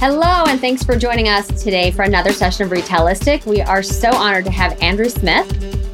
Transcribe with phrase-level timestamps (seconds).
[0.00, 3.44] Hello, and thanks for joining us today for another session of Retailistic.
[3.44, 5.46] We are so honored to have Andrew Smith.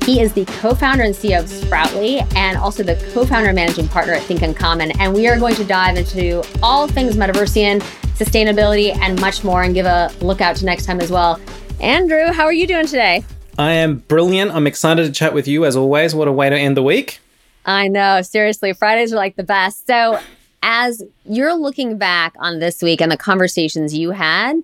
[0.04, 4.12] He is the co-founder and CEO of Sproutly and also the co-founder and managing partner
[4.12, 4.92] at Think Uncommon.
[5.00, 7.80] And we are going to dive into all things metaversian,
[8.14, 11.40] sustainability, and much more and give a look out to next time as well.
[11.80, 13.24] Andrew, how are you doing today?
[13.58, 14.52] I am brilliant.
[14.52, 16.14] I'm excited to chat with you as always.
[16.14, 17.18] What a way to end the week.
[17.64, 18.22] I know.
[18.22, 19.84] Seriously, Fridays are like the best.
[19.88, 20.20] So,
[20.66, 24.56] as you're looking back on this week and the conversations you had,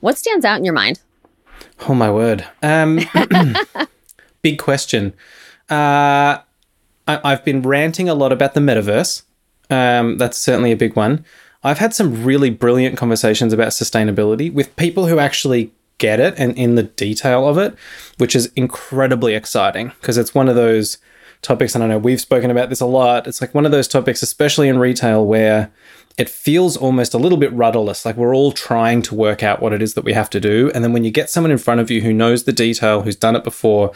[0.00, 1.00] what stands out in your mind?
[1.88, 2.44] Oh my word!
[2.62, 3.00] Um,
[4.42, 5.14] big question.
[5.70, 6.38] Uh,
[7.06, 9.22] I, have been ranting a lot about the metaverse.
[9.70, 11.24] Um, that's certainly a big one.
[11.62, 16.56] I've had some really brilliant conversations about sustainability with people who actually get it and
[16.58, 17.74] in the detail of it,
[18.18, 20.98] which is incredibly exciting because it's one of those
[21.42, 23.26] topics, and I know we've spoken about this a lot.
[23.26, 25.70] It's like one of those topics, especially in retail, where
[26.18, 28.04] it feels almost a little bit rudderless.
[28.04, 30.70] Like we're all trying to work out what it is that we have to do.
[30.74, 33.16] And then when you get someone in front of you who knows the detail, who's
[33.16, 33.92] done it before,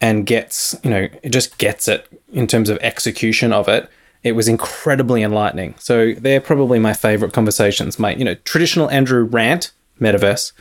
[0.00, 3.88] and gets, you know, it just gets it in terms of execution of it,
[4.24, 5.74] it was incredibly enlightening.
[5.78, 7.98] So they're probably my favorite conversations.
[7.98, 10.52] My, you know, traditional Andrew rant, metaverse,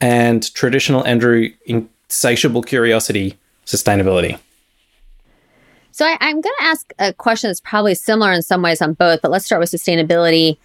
[0.00, 4.38] and traditional Andrew insatiable curiosity, sustainability.
[5.92, 8.94] So I, am going to ask a question that's probably similar in some ways on
[8.94, 10.56] both, but let's start with sustainability.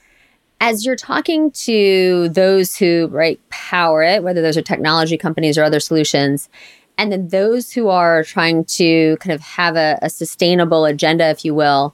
[0.62, 5.64] As you're talking to those who right power it, whether those are technology companies or
[5.64, 6.50] other solutions,
[6.98, 11.44] and then those who are trying to kind of have a, a sustainable agenda, if
[11.44, 11.94] you will,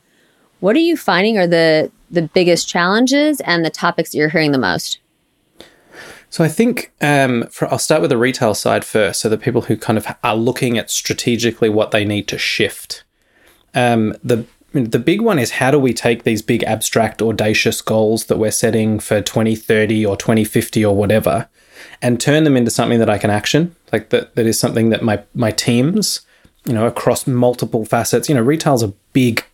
[0.60, 4.52] what are you finding are the the biggest challenges and the topics that you're hearing
[4.52, 5.00] the most?
[6.30, 9.20] So I think um, for, I'll start with the retail side first.
[9.20, 13.03] So the people who kind of are looking at strategically what they need to shift.
[13.74, 18.26] Um, the the big one is how do we take these big abstract audacious goals
[18.26, 21.48] that we're setting for 2030 or 2050 or whatever
[22.02, 25.04] and turn them into something that I can action like that that is something that
[25.04, 26.22] my my teams
[26.66, 29.46] you know across multiple facets you know retail's a big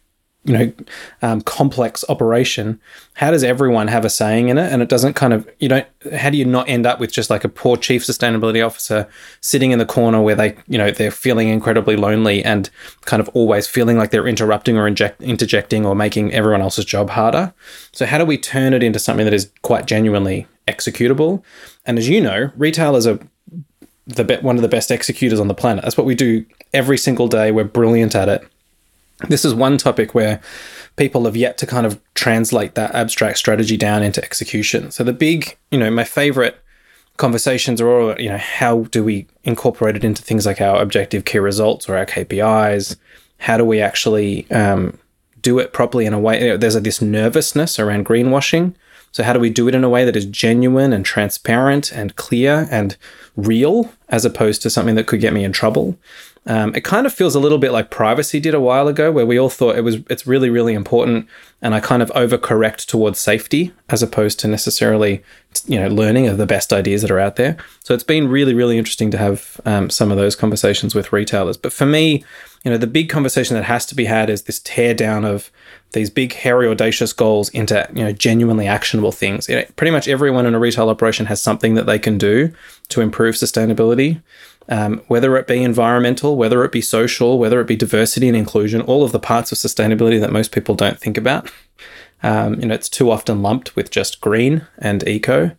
[0.45, 0.73] you know
[1.21, 2.79] um, complex operation
[3.19, 4.71] how does everyone have a saying in it?
[4.71, 7.29] And it doesn't kind of you don't how do you not end up with just
[7.29, 9.09] like a poor chief sustainability officer
[9.41, 12.69] sitting in the corner where they you know they're feeling incredibly lonely and
[13.01, 17.09] kind of always feeling like they're interrupting or inject, interjecting or making everyone else's job
[17.09, 17.53] harder?
[17.91, 21.43] So how do we turn it into something that is quite genuinely executable?
[21.85, 23.19] And as you know retailers are
[24.07, 25.83] the be- one of the best executors on the planet.
[25.83, 27.51] That's what we do every single day.
[27.51, 28.49] We're brilliant at it
[29.27, 30.39] this is one topic where
[30.95, 34.91] people have yet to kind of translate that abstract strategy down into execution.
[34.91, 36.61] So the big, you know, my favorite
[37.17, 41.25] conversations are all, you know, how do we incorporate it into things like our objective
[41.25, 42.95] key results or our KPIs?
[43.39, 44.97] How do we actually um,
[45.41, 46.41] do it properly in a way?
[46.41, 48.73] You know, there's a, this nervousness around greenwashing.
[49.11, 52.15] So how do we do it in a way that is genuine and transparent and
[52.15, 52.95] clear and
[53.35, 55.97] real, as opposed to something that could get me in trouble?
[56.45, 59.25] Um, it kind of feels a little bit like privacy did a while ago, where
[59.25, 61.27] we all thought it was it's really really important,
[61.61, 65.21] and I kind of overcorrect towards safety as opposed to necessarily
[65.67, 67.57] you know learning of the best ideas that are out there.
[67.83, 71.57] So it's been really really interesting to have um, some of those conversations with retailers.
[71.57, 72.23] But for me,
[72.63, 75.51] you know, the big conversation that has to be had is this tear down of
[75.91, 79.47] these big, hairy, audacious goals into you know genuinely actionable things.
[79.49, 82.51] You know, pretty much everyone in a retail operation has something that they can do
[82.89, 84.21] to improve sustainability
[84.69, 88.81] um, whether it be environmental, whether it be social, whether it be diversity and inclusion,
[88.81, 91.51] all of the parts of sustainability that most people don't think about.
[92.21, 95.51] Um, you know, it's too often lumped with just green and eco.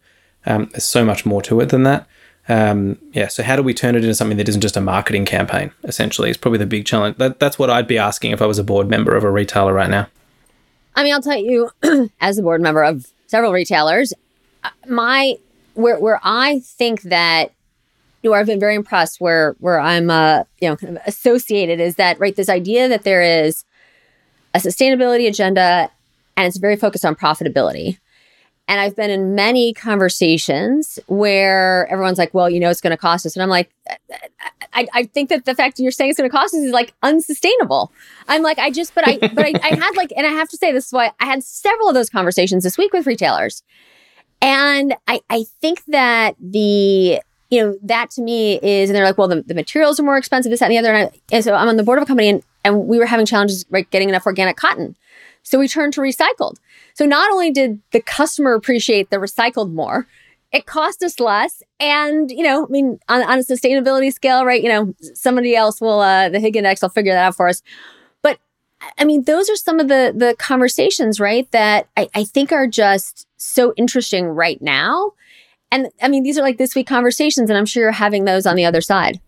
[0.47, 2.07] Um, there's so much more to it than that.
[2.49, 5.25] Um, yeah, so how do we turn it into something that isn't just a marketing
[5.25, 5.73] campaign?
[5.85, 7.17] Essentially, is probably the big challenge.
[7.19, 9.75] That, that's what I'd be asking if I was a board member of a retailer
[9.75, 10.09] right now.
[10.95, 11.71] I mean, I'll tell you,
[12.21, 14.13] as a board member of several retailers,
[14.65, 15.37] uh, my
[15.75, 17.53] where where I think that
[18.23, 21.81] you know, I've been very impressed where where I'm uh, you know kind of associated
[21.81, 23.65] is that right this idea that there is
[24.55, 25.91] a sustainability agenda
[26.37, 27.99] and it's very focused on profitability.
[28.67, 32.97] And I've been in many conversations where everyone's like, well, you know, it's going to
[32.97, 33.35] cost us.
[33.35, 33.69] And I'm like,
[34.73, 36.95] I, I think that the fact you're saying it's going to cost us is like
[37.03, 37.91] unsustainable.
[38.29, 40.57] I'm like, I just, but I, but I, I had like, and I have to
[40.57, 43.65] say this is why I had several of those conversations this week with retailers.
[44.41, 47.21] And I, I think that the
[47.51, 50.17] you know, that to me is, and they're like, well, the, the materials are more
[50.17, 50.95] expensive, this, that, and the other.
[50.95, 53.07] And, I, and so I'm on the board of a company and, and we were
[53.07, 54.97] having challenges right, getting enough organic cotton.
[55.43, 56.57] So we turned to recycled.
[56.95, 60.07] So not only did the customer appreciate the recycled more,
[60.53, 61.63] it cost us less.
[61.79, 65.81] And, you know, I mean, on, on a sustainability scale, right, you know, somebody else
[65.81, 67.63] will, uh, the Higg Index will figure that out for us.
[68.23, 68.39] But
[68.99, 71.51] I mean, those are some of the the conversations, right?
[71.53, 75.13] That I, I think are just so interesting right now.
[75.73, 78.47] And I mean, these are like this week conversations, and I'm sure you're having those
[78.47, 79.21] on the other side.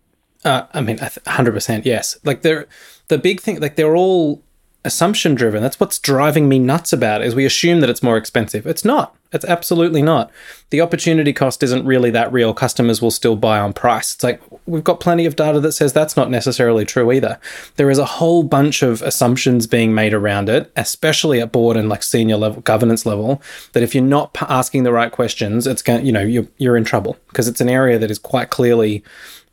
[0.44, 2.18] Uh, I mean, hundred percent, yes.
[2.24, 2.66] Like they're
[3.08, 3.60] the big thing.
[3.60, 4.42] Like they're all
[4.84, 5.62] assumption driven.
[5.62, 8.66] That's what's driving me nuts about it, is we assume that it's more expensive.
[8.66, 9.16] It's not.
[9.32, 10.30] It's absolutely not.
[10.70, 12.52] The opportunity cost isn't really that real.
[12.52, 14.14] Customers will still buy on price.
[14.14, 17.38] It's like we've got plenty of data that says that's not necessarily true either.
[17.76, 21.88] There is a whole bunch of assumptions being made around it, especially at board and
[21.88, 23.42] like senior level governance level,
[23.72, 26.84] that if you're not asking the right questions, it's going you know, you're, you're in
[26.84, 29.02] trouble because it's an area that is quite clearly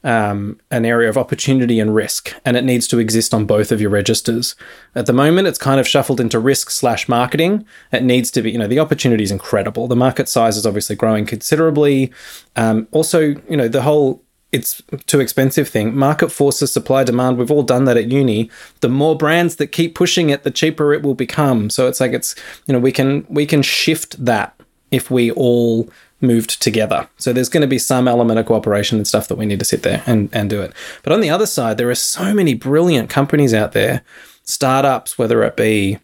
[0.04, 3.82] um, an area of opportunity and risk, and it needs to exist on both of
[3.82, 4.56] your registers.
[4.96, 7.66] At the moment, it's kind of shuffled into risk slash marketing.
[7.92, 9.88] It needs to be, you know, the opportunity is incredible.
[9.88, 12.12] The market size is obviously growing considerably.
[12.56, 15.96] Um, also, you know, the whole it's too expensive thing.
[15.96, 17.38] Market forces supply demand.
[17.38, 18.50] We've all done that at uni.
[18.82, 21.70] The more brands that keep pushing it, the cheaper it will become.
[21.70, 22.36] So it's like it's
[22.66, 24.60] you know we can we can shift that
[24.92, 25.90] if we all
[26.22, 27.08] moved together.
[27.18, 29.66] So there's going to be some element of cooperation and stuff that we need to
[29.66, 30.74] sit there and, and do it.
[31.04, 34.02] But on the other side, there are so many brilliant companies out there,
[34.44, 36.00] startups, whether it be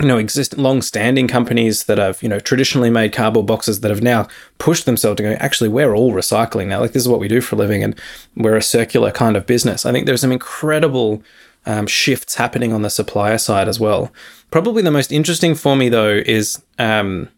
[0.00, 4.02] you know, exist long-standing companies that have, you know, traditionally made cardboard boxes that have
[4.02, 4.26] now
[4.58, 6.80] pushed themselves to go, actually, we're all recycling now.
[6.80, 7.98] Like this is what we do for a living, and
[8.36, 9.86] we're a circular kind of business.
[9.86, 11.22] I think there's some incredible
[11.64, 14.12] um, shifts happening on the supplier side as well.
[14.50, 17.28] Probably the most interesting for me though is um,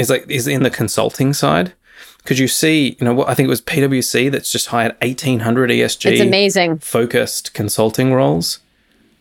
[0.00, 1.72] is like is in the consulting side
[2.18, 5.40] because you see, you know, what I think it was PwC that's just hired eighteen
[5.40, 6.12] hundred ESG.
[6.12, 8.60] It's amazing focused consulting roles.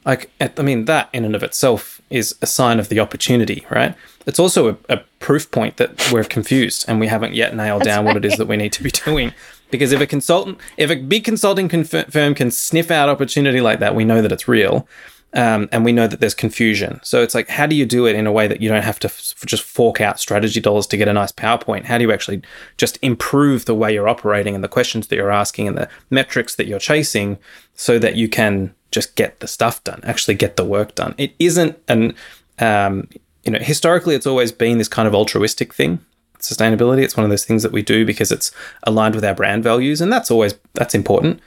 [0.06, 3.94] Like, I mean, that in and of itself is a sign of the opportunity, right?
[4.26, 8.06] It's also a, a proof point that we're confused and we haven't yet nailed down
[8.06, 8.16] right.
[8.16, 9.34] what it is that we need to be doing.
[9.70, 13.94] Because if a consultant, if a big consulting firm can sniff out opportunity like that,
[13.94, 14.88] we know that it's real.
[15.34, 17.00] Um, and we know that there's confusion.
[17.04, 19.00] So it's like, how do you do it in a way that you don't have
[19.02, 21.86] to f- just fork out strategy dollars to get a nice PowerPoint?
[21.86, 22.42] How do you actually
[22.78, 26.56] just improve the way you're operating and the questions that you're asking and the metrics
[26.56, 27.38] that you're chasing
[27.76, 31.14] so that you can just get the stuff done, actually get the work done?
[31.20, 32.16] It isn't an,
[32.58, 33.08] um,
[33.44, 36.04] you know, historically, it's always been this kind of altruistic thing.
[36.40, 37.04] Sustainability.
[37.04, 38.52] It's one of those things that we do because it's
[38.84, 41.42] aligned with our brand values, and that's always that's important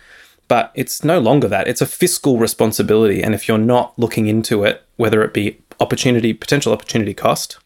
[0.53, 1.67] but it's no longer that.
[1.67, 3.23] It's a fiscal responsibility.
[3.23, 7.57] And if you're not looking into it, whether it be opportunity, potential opportunity cost,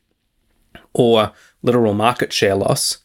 [0.95, 1.33] or
[1.65, 2.99] literal market share loss,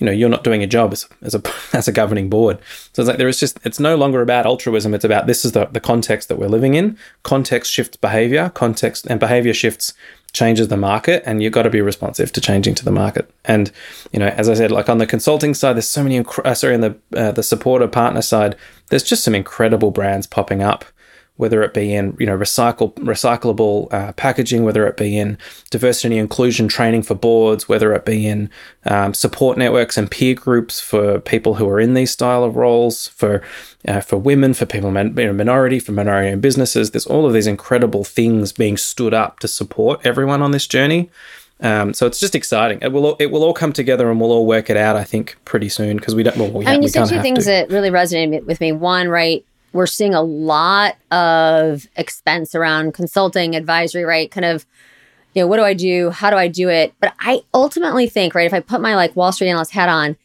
[0.00, 1.42] you know, you're not doing a job as, as a
[1.72, 2.58] as a governing board.
[2.94, 4.92] So it's like there is just it's no longer about altruism.
[4.92, 6.98] It's about this is the, the context that we're living in.
[7.22, 8.50] Context shifts behavior.
[8.50, 9.94] Context and behavior shifts
[10.32, 13.30] changes the market and you've got to be responsive to changing to the market.
[13.44, 13.70] And
[14.12, 16.54] you know as i said like on the consulting side there's so many inc- uh,
[16.54, 18.56] sorry on the uh, the supporter partner side
[18.88, 20.84] there's just some incredible brands popping up
[21.36, 25.38] whether it be in you know recycle recyclable uh, packaging, whether it be in
[25.70, 28.50] diversity and inclusion training for boards, whether it be in
[28.84, 33.08] um, support networks and peer groups for people who are in these style of roles,
[33.08, 33.42] for
[33.88, 36.90] uh, for women, for people in a minority, for minority owned businesses.
[36.90, 41.10] There's all of these incredible things being stood up to support everyone on this journey.
[41.62, 42.80] Um, so it's just exciting.
[42.82, 44.96] It will it will all come together and we'll all work it out.
[44.96, 46.36] I think pretty soon because we don't.
[46.36, 47.50] Well, we I mean, you said two things to.
[47.50, 48.72] that really resonated with me.
[48.72, 54.30] One, right, we're seeing a lot of expense around consulting, advisory, right?
[54.30, 54.66] Kind of,
[55.34, 56.10] you know, what do I do?
[56.10, 56.94] How do I do it?
[57.00, 60.16] But I ultimately think, right, if I put my like Wall Street analyst hat on,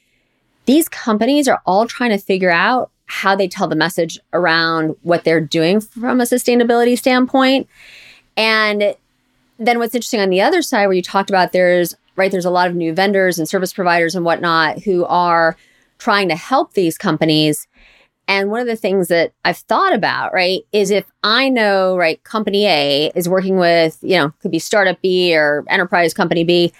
[0.66, 5.24] these companies are all trying to figure out how they tell the message around what
[5.24, 7.70] they're doing from a sustainability standpoint.
[8.36, 8.96] And
[9.58, 12.50] then what's interesting on the other side, where you talked about there's, right, there's a
[12.52, 15.56] lot of new vendors and service providers and whatnot who are
[16.00, 17.66] trying to help these companies
[18.28, 22.22] and one of the things that I've thought about, right, is if I know, right,
[22.24, 26.74] company A is working with, you know, could be startup B or enterprise company B,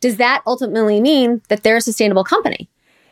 [0.00, 2.68] does that ultimately mean that they're a sustainable company?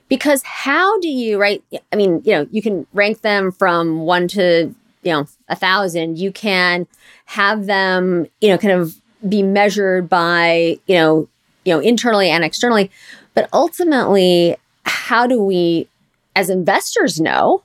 [0.08, 1.62] Because how do you, right?
[1.92, 6.18] I mean, you know, you can rank them from one to, you know, a thousand.
[6.18, 6.86] You can
[7.26, 11.28] have them, you know, kind of be measured by, you know,
[11.64, 12.90] you know, internally and externally.
[13.34, 15.88] But ultimately, how do we,
[16.34, 17.62] as investors, know?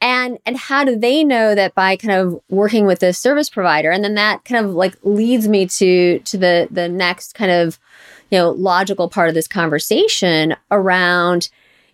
[0.00, 3.90] And and how do they know that by kind of working with a service provider
[3.90, 7.78] and then that kind of like leads me to to the the next kind of
[8.30, 11.48] you know logical part of this conversation around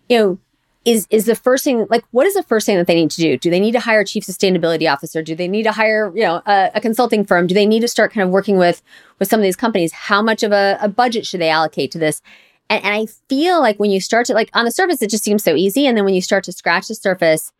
[0.09, 0.37] you know
[0.85, 3.19] is is the first thing like what is the first thing that they need to
[3.19, 3.37] do?
[3.37, 5.23] Do they need to hire a chief sustainability officer?
[5.23, 7.47] Do they need to hire you know a, a consulting firm?
[7.47, 8.83] Do they need to start kind of working with
[9.17, 9.91] with some of these companies?
[9.91, 12.21] How much of a, a budget should they allocate to this?
[12.69, 15.23] And, and i feel like when you start to like on the surface it just
[15.23, 15.87] seems so easy.
[15.87, 17.51] And then when you start to scratch the surface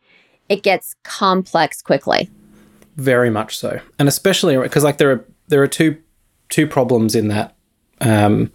[0.48, 2.30] it gets complex quickly.
[2.96, 5.96] very much so, and especially because like there are there are two
[6.48, 7.54] two problems in that
[8.00, 8.50] um,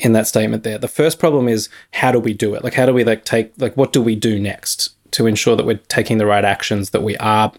[0.00, 0.78] in that statement there.
[0.78, 2.64] The first problem is how do we do it?
[2.64, 5.66] Like how do we like take like what do we do next to ensure that
[5.66, 7.52] we're taking the right actions that we are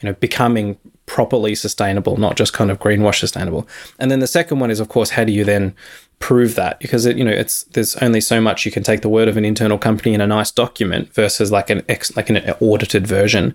[0.00, 3.68] you know becoming properly sustainable, not just kind of greenwash sustainable.
[3.98, 5.74] And then the second one is of course how do you then
[6.18, 9.08] prove that because it, you know it's there's only so much you can take the
[9.08, 12.38] word of an internal company in a nice document versus like an ex, like an
[12.60, 13.54] audited version.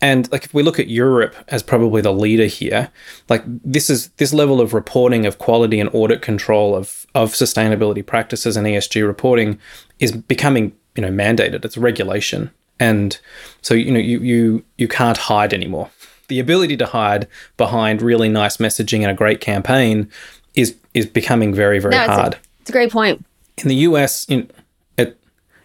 [0.00, 2.90] And like if we look at Europe as probably the leader here,
[3.28, 8.04] like this is this level of reporting of quality and audit control of of sustainability
[8.04, 9.58] practices and ESG reporting
[9.98, 11.64] is becoming, you know, mandated.
[11.64, 12.50] It's regulation.
[12.78, 13.18] And
[13.62, 15.90] so you know you you you can't hide anymore.
[16.28, 20.10] The ability to hide behind really nice messaging and a great campaign
[20.54, 22.34] is is becoming very very no, it's hard.
[22.34, 23.24] A, it's a great point.
[23.58, 24.50] In the US in
[24.96, 25.18] it,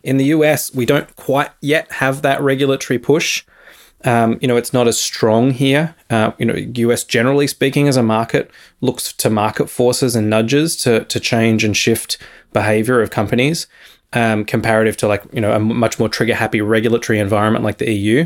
[0.03, 3.43] in the US we don't quite yet have that regulatory push
[4.05, 5.95] um, you know, it's not as strong here.
[6.09, 8.49] Uh, you know, US generally speaking, as a market,
[8.81, 12.17] looks to market forces and nudges to to change and shift
[12.53, 13.67] behavior of companies,
[14.13, 17.91] um, comparative to like you know a much more trigger happy regulatory environment like the
[17.91, 18.25] EU.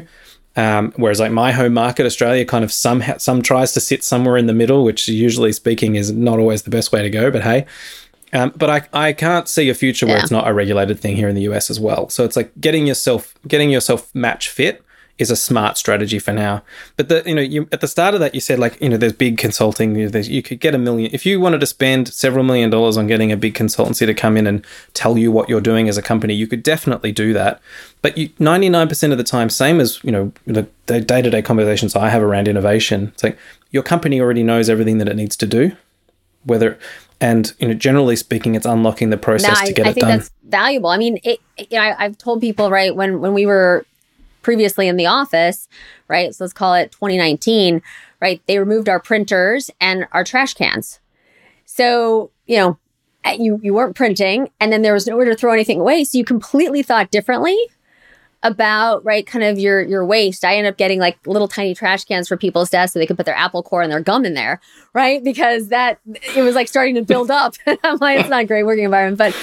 [0.55, 4.37] Um, whereas like my home market, Australia, kind of some some tries to sit somewhere
[4.37, 7.31] in the middle, which usually speaking is not always the best way to go.
[7.31, 7.65] But hey,
[8.33, 10.23] um, but I, I can't see a future where yeah.
[10.23, 12.09] it's not a regulated thing here in the US as well.
[12.09, 14.82] So it's like getting yourself getting yourself match fit
[15.19, 16.63] is a smart strategy for now.
[16.97, 18.97] But the you know you at the start of that you said like you know
[18.97, 19.95] there's big consulting.
[19.95, 22.97] You, know, you could get a million if you wanted to spend several million dollars
[22.97, 25.97] on getting a big consultancy to come in and tell you what you're doing as
[25.97, 26.33] a company.
[26.33, 27.61] You could definitely do that.
[28.01, 31.41] But ninety nine percent of the time, same as you know the day to day
[31.41, 33.09] conversations I have around innovation.
[33.13, 33.37] It's like
[33.71, 35.75] your company already knows everything that it needs to do.
[36.45, 36.77] Whether
[37.21, 39.93] and you know generally speaking it's unlocking the process no, to get I, I it
[39.93, 43.21] think done that's valuable i mean it, you know I, have told people right when
[43.21, 43.85] when we were
[44.43, 45.67] previously in the office,
[46.07, 46.33] right?
[46.33, 47.81] So let's call it 2019,
[48.21, 48.41] right?
[48.47, 50.99] They removed our printers and our trash cans.
[51.65, 52.77] So, you know,
[53.37, 56.03] you you weren't printing and then there was nowhere to throw anything away.
[56.03, 57.57] So you completely thought differently
[58.43, 60.43] about right kind of your your waste.
[60.43, 63.17] I end up getting like little tiny trash cans for people's desks so they could
[63.17, 64.59] put their apple core and their gum in there,
[64.93, 65.23] right?
[65.23, 65.99] Because that
[66.35, 67.55] it was like starting to build up.
[67.83, 69.35] I'm like, it's not a great working environment, but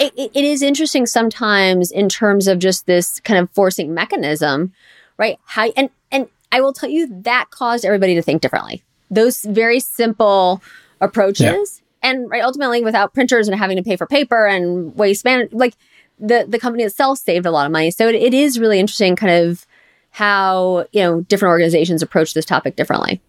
[0.00, 4.72] it, it is interesting sometimes in terms of just this kind of forcing mechanism,
[5.18, 5.38] right?
[5.44, 8.82] How and and I will tell you that caused everybody to think differently.
[9.10, 10.62] Those very simple
[11.00, 12.10] approaches, yeah.
[12.10, 15.74] and right ultimately without printers and having to pay for paper and waste management, like
[16.18, 17.90] the the company itself saved a lot of money.
[17.90, 19.66] So it, it is really interesting, kind of
[20.10, 23.20] how you know different organizations approach this topic differently.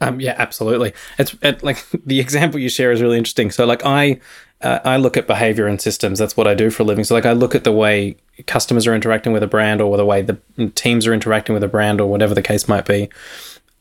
[0.00, 0.94] Um, yeah, absolutely.
[1.18, 3.50] It's it, like the example you share is really interesting.
[3.50, 4.20] So, like, I
[4.62, 6.18] I look at behavior and systems.
[6.18, 7.04] That's what I do for a living.
[7.04, 10.04] So, like, I look at the way customers are interacting with a brand, or the
[10.04, 10.38] way the
[10.74, 13.08] teams are interacting with a brand, or whatever the case might be.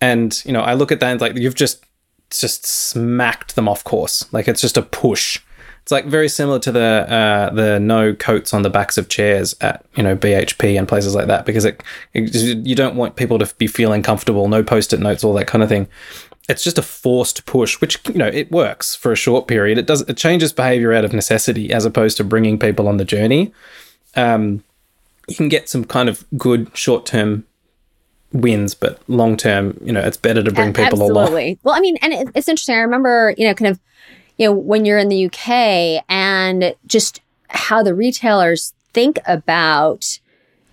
[0.01, 1.83] And you know, I look at that and like you've just
[2.29, 4.31] just smacked them off course.
[4.31, 5.39] Like it's just a push.
[5.81, 9.55] It's like very similar to the uh, the no coats on the backs of chairs
[9.59, 11.81] at you know BHP and places like that because it,
[12.13, 14.47] it you don't want people to be feeling comfortable.
[14.47, 15.87] No post-it notes, all that kind of thing
[16.49, 19.77] it's just a forced push, which you know it works for a short period.
[19.77, 23.05] It does it changes behavior out of necessity as opposed to bringing people on the
[23.05, 23.53] journey.
[24.15, 24.63] Um,
[25.27, 27.45] you can get some kind of good short term
[28.33, 31.45] wins, but long term, you know, it's better to bring people Absolutely.
[31.45, 31.57] along.
[31.63, 32.75] Well, I mean, and it's interesting.
[32.75, 33.79] I remember, you know, kind of,
[34.37, 40.19] you know, when you're in the UK and just how the retailers think about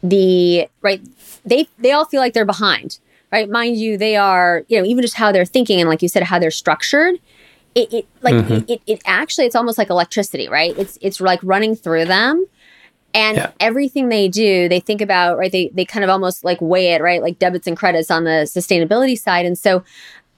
[0.02, 1.02] the right.
[1.44, 2.98] They they all feel like they're behind
[3.32, 3.48] right?
[3.48, 6.22] Mind you, they are, you know, even just how they're thinking and like you said,
[6.22, 7.16] how they're structured.
[7.74, 8.70] It, it like mm-hmm.
[8.70, 10.76] it, it actually it's almost like electricity, right?
[10.78, 12.46] It's it's like running through them.
[13.14, 13.52] And yeah.
[13.60, 15.50] everything they do, they think about, right?
[15.50, 17.22] They they kind of almost like weigh it, right?
[17.22, 19.46] Like debits and credits on the sustainability side.
[19.46, 19.84] And so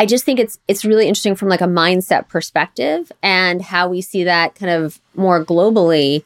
[0.01, 4.01] I just think it's it's really interesting from like a mindset perspective and how we
[4.01, 6.23] see that kind of more globally,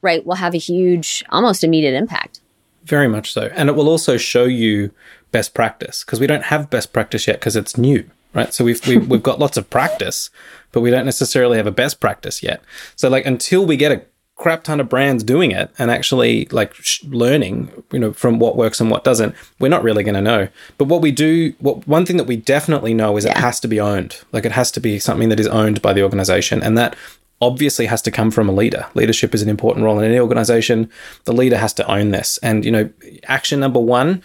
[0.00, 2.40] right, will have a huge almost immediate impact.
[2.84, 3.42] Very much so.
[3.54, 4.90] And it will also show you
[5.32, 8.52] best practice because we don't have best practice yet because it's new, right?
[8.54, 10.30] So we've, we've, we've got lots of practice,
[10.70, 12.62] but we don't necessarily have a best practice yet.
[12.96, 14.02] So like until we get a
[14.36, 18.56] crap ton of brands doing it and actually like sh- learning, you know, from what
[18.56, 20.48] works and what doesn't, we're not really going to know.
[20.78, 23.32] But what we do, what one thing that we definitely know is yeah.
[23.32, 24.20] it has to be owned.
[24.32, 26.96] Like it has to be something that is owned by the organization, and that
[27.40, 28.86] obviously has to come from a leader.
[28.94, 30.88] Leadership is an important role in any organization.
[31.24, 32.38] The leader has to own this.
[32.38, 32.88] And you know,
[33.24, 34.22] action number one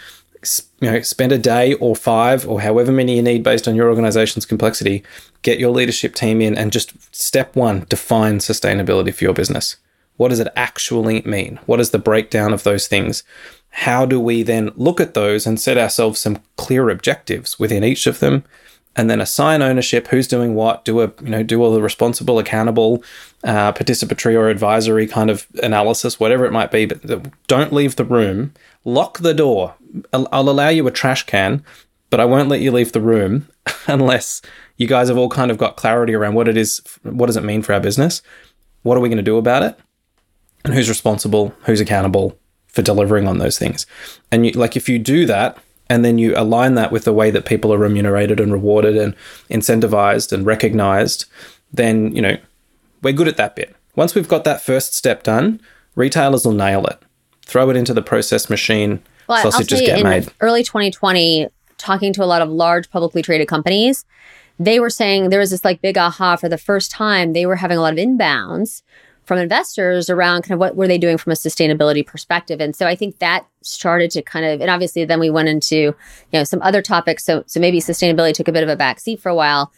[0.79, 3.89] you know, spend a day or five or however many you need based on your
[3.89, 5.03] organization's complexity.
[5.41, 9.77] Get your leadership team in and just step one, define sustainability for your business.
[10.17, 11.59] What does it actually mean?
[11.65, 13.23] What is the breakdown of those things?
[13.69, 18.07] How do we then look at those and set ourselves some clear objectives within each
[18.07, 18.43] of them?
[18.97, 22.39] And then assign ownership, who's doing what, do a you know do all the responsible,
[22.39, 23.03] accountable,
[23.43, 26.85] uh, participatory or advisory kind of analysis, whatever it might be.
[26.85, 28.53] But don't leave the room.
[28.83, 29.75] Lock the door.
[30.11, 31.63] I'll, I'll allow you a trash can,
[32.09, 33.47] but I won't let you leave the room
[33.87, 34.41] unless
[34.77, 36.81] you guys have all kind of got clarity around what it is.
[37.03, 38.23] What does it mean for our business?
[38.81, 39.79] What are we going to do about it?
[40.65, 41.53] And who's responsible?
[41.65, 42.37] Who's accountable
[42.67, 43.85] for delivering on those things?
[44.31, 45.57] And you, like if you do that,
[45.89, 49.15] and then you align that with the way that people are remunerated and rewarded and
[49.49, 51.25] incentivized and recognized,
[51.71, 52.37] then you know
[53.01, 53.75] we're good at that bit.
[53.95, 55.59] Once we've got that first step done,
[55.95, 56.99] retailers will nail it.
[57.45, 59.01] Throw it into the process machine.
[59.27, 60.27] Well, sausages get made.
[60.39, 64.05] Early 2020, talking to a lot of large publicly traded companies,
[64.59, 67.33] they were saying there was this like big aha for the first time.
[67.33, 68.81] They were having a lot of inbounds
[69.27, 72.61] from investors around kind of what were they doing from a sustainability perspective.
[72.61, 75.75] And so I think that started to kind of, and obviously then we went into,
[75.75, 75.95] you
[76.31, 77.25] know, some other topics.
[77.25, 79.73] So, so maybe sustainability took a bit of a backseat for a while.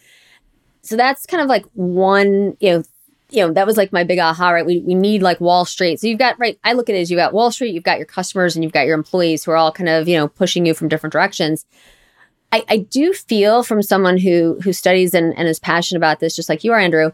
[0.84, 2.84] So that's kind of like one, you know,
[3.32, 4.65] you know, that was like my big aha, right?
[4.65, 6.00] We, we need like Wall Street.
[6.00, 7.98] So you've got, right, I look at it as you've got Wall Street, you've got
[7.98, 10.68] your customers and you've got your employees who are all kind of, you know, pushing
[10.68, 11.65] you from different directions.
[12.51, 16.36] I, I do feel from someone who who studies and, and is passionate about this,
[16.36, 17.12] just like you are, Andrew,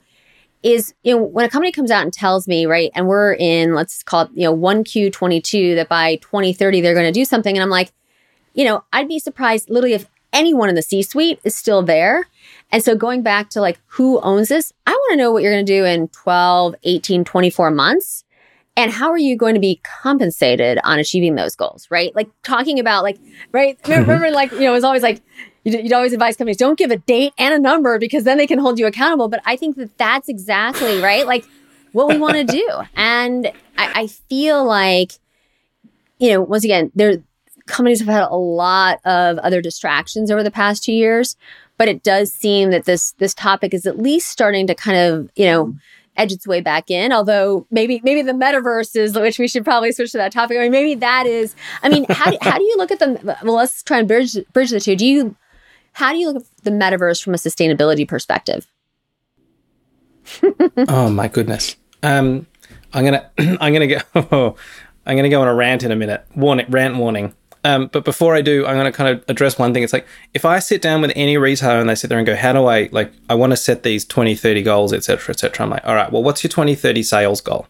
[0.66, 3.76] is you know when a company comes out and tells me right and we're in
[3.76, 7.64] let's call it you know 1q22 that by 2030 they're going to do something and
[7.64, 7.94] i'm like
[8.56, 12.28] you know i'd be surprised literally if anyone in the c suite is still there.
[12.72, 15.54] And so going back to like who owns this i want to know what you're
[15.54, 18.24] going to do in 12 18 24 months
[18.76, 22.14] and how are you going to be compensated on achieving those goals right?
[22.16, 23.20] Like talking about like
[23.52, 24.02] right mm-hmm.
[24.02, 25.22] remember like you know it was always like
[25.66, 28.48] you'd, you'd always advise companies don't give a date and a number because then they
[28.48, 29.28] can hold you accountable.
[29.28, 31.28] But I think that that's exactly right.
[31.28, 31.46] Like
[31.92, 32.70] what we want to do.
[32.96, 35.14] And I, I feel like,
[36.20, 37.22] you know, once again, there
[37.68, 41.36] companies have had a lot of other distractions over the past two years,
[41.78, 45.30] but it does seem that this this topic is at least starting to kind of,
[45.36, 45.76] you know,
[46.18, 47.12] edge its way back in.
[47.12, 50.58] Although maybe maybe the metaverse is, which we should probably switch to that topic.
[50.58, 51.56] I mean, maybe that is.
[51.82, 53.18] I mean, how do, how do you look at them?
[53.24, 54.96] Well, let's try and bridge bridge the two.
[54.96, 55.36] Do you
[55.96, 58.68] how do you look at the metaverse from a sustainability perspective?
[60.90, 61.78] oh my goodness.
[62.04, 62.48] Um,
[62.94, 63.98] I'm gonna I'm gonna go
[64.32, 64.56] oh,
[65.06, 66.26] I'm gonna go on a rant in a minute.
[66.36, 67.34] Warning, rant warning.
[67.64, 69.84] Um, but before I do, I'm to kind of address one thing.
[69.84, 72.36] It's like if I sit down with any retailer and they sit there and go,
[72.36, 73.14] "How do I like?
[73.30, 76.44] I want to set these 2030 goals, etc., etc." I'm like, "All right, well, what's
[76.44, 77.68] your 2030 sales goal?"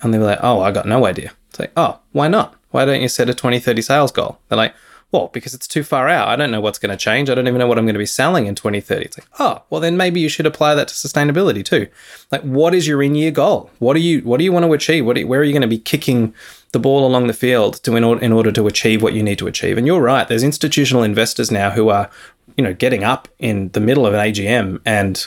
[0.00, 2.56] And they're like, "Oh, I got no idea." It's like, "Oh, why not?
[2.70, 4.74] Why don't you set a 2030 sales goal?" They're like,
[5.12, 6.28] well, because it's too far out.
[6.28, 7.28] I don't know what's going to change.
[7.28, 9.04] I don't even know what I'm going to be selling in 2030.
[9.04, 11.86] It's like, oh, well, then maybe you should apply that to sustainability too.
[12.30, 13.70] Like, what is your in-year goal?
[13.78, 15.04] What do you What do you want to achieve?
[15.04, 16.34] What you, where are you going to be kicking
[16.72, 19.38] the ball along the field to in order in order to achieve what you need
[19.38, 19.76] to achieve?
[19.76, 20.26] And you're right.
[20.26, 22.10] There's institutional investors now who are,
[22.56, 25.26] you know, getting up in the middle of an AGM and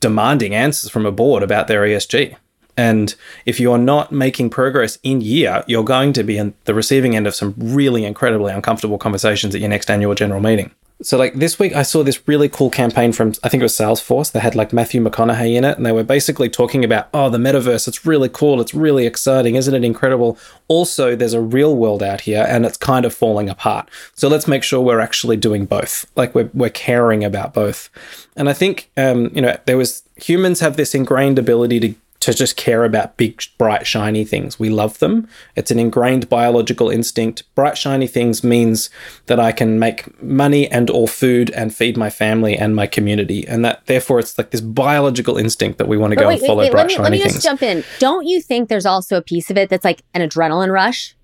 [0.00, 2.36] demanding answers from a board about their ESG.
[2.78, 3.14] And
[3.44, 7.26] if you're not making progress in year, you're going to be in the receiving end
[7.26, 10.70] of some really incredibly uncomfortable conversations at your next annual general meeting.
[11.00, 13.74] So, like this week, I saw this really cool campaign from, I think it was
[13.74, 14.32] Salesforce.
[14.32, 17.38] They had like Matthew McConaughey in it, and they were basically talking about, oh, the
[17.38, 18.60] metaverse, it's really cool.
[18.60, 19.54] It's really exciting.
[19.54, 20.36] Isn't it incredible?
[20.66, 23.88] Also, there's a real world out here, and it's kind of falling apart.
[24.14, 26.04] So, let's make sure we're actually doing both.
[26.16, 27.90] Like, we're, we're caring about both.
[28.36, 32.34] And I think, um, you know, there was humans have this ingrained ability to to
[32.34, 34.58] just care about big, bright, shiny things.
[34.58, 35.28] We love them.
[35.54, 37.44] It's an ingrained biological instinct.
[37.54, 38.90] Bright, shiny things means
[39.26, 43.46] that I can make money and or food and feed my family and my community,
[43.46, 46.38] and that therefore it's like this biological instinct that we want to but go wait,
[46.38, 47.34] and follow wait, wait, bright, me, shiny let me things.
[47.34, 47.84] Just jump in.
[48.00, 51.14] Don't you think there's also a piece of it that's like an adrenaline rush?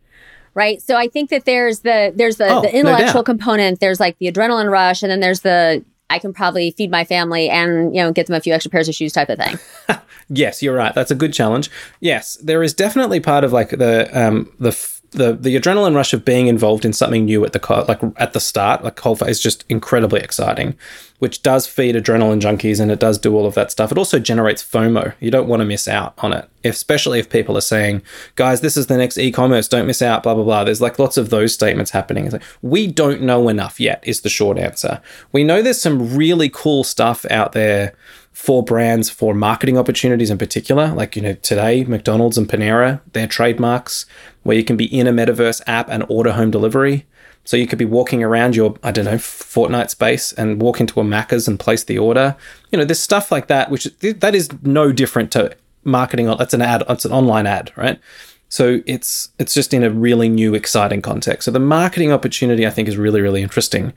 [0.54, 0.80] Right.
[0.80, 4.18] So I think that there's the there's the, oh, the intellectual no component, there's like
[4.18, 8.02] the adrenaline rush, and then there's the I can probably feed my family and you
[8.02, 9.58] know get them a few extra pairs of shoes type of thing.
[10.28, 10.94] yes, you're right.
[10.94, 11.70] That's a good challenge.
[12.00, 14.72] Yes, there is definitely part of like the um the
[15.14, 18.40] the the adrenaline rush of being involved in something new at the like at the
[18.40, 20.76] start, like Colfa, is just incredibly exciting,
[21.18, 23.90] which does feed adrenaline junkies and it does do all of that stuff.
[23.90, 25.14] It also generates FOMO.
[25.20, 28.02] You don't want to miss out on it, especially if people are saying,
[28.36, 29.68] "Guys, this is the next e-commerce.
[29.68, 30.64] Don't miss out." Blah blah blah.
[30.64, 32.30] There's like lots of those statements happening.
[32.30, 34.02] Like we don't know enough yet.
[34.06, 35.00] Is the short answer.
[35.32, 37.94] We know there's some really cool stuff out there
[38.34, 40.88] for brands for marketing opportunities in particular.
[40.88, 44.06] Like, you know, today, McDonald's and Panera, their trademarks
[44.42, 47.06] where you can be in a metaverse app and order home delivery.
[47.44, 51.00] So you could be walking around your, I don't know, Fortnite space and walk into
[51.00, 52.36] a Macca's and place the order.
[52.72, 56.26] You know, there's stuff like that, which that is no different to marketing.
[56.26, 56.82] That's an ad.
[56.88, 58.00] It's an online ad, right?
[58.48, 61.44] So it's it's just in a really new, exciting context.
[61.44, 63.92] So the marketing opportunity, I think, is really really interesting.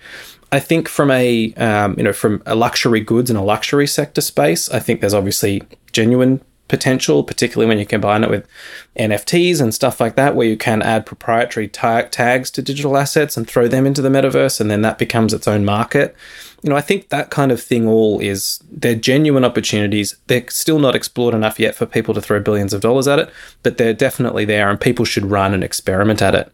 [0.52, 4.22] I think from a um, you know from a luxury goods and a luxury sector
[4.22, 8.48] space, I think there's obviously genuine potential, particularly when you combine it with
[8.98, 13.48] NFTs and stuff like that, where you can add proprietary tags to digital assets and
[13.48, 16.16] throw them into the metaverse, and then that becomes its own market.
[16.64, 20.16] You know, I think that kind of thing all is they're genuine opportunities.
[20.28, 23.30] They're still not explored enough yet for people to throw billions of dollars at it,
[23.64, 26.52] but they're definitely there, and people should run and experiment at it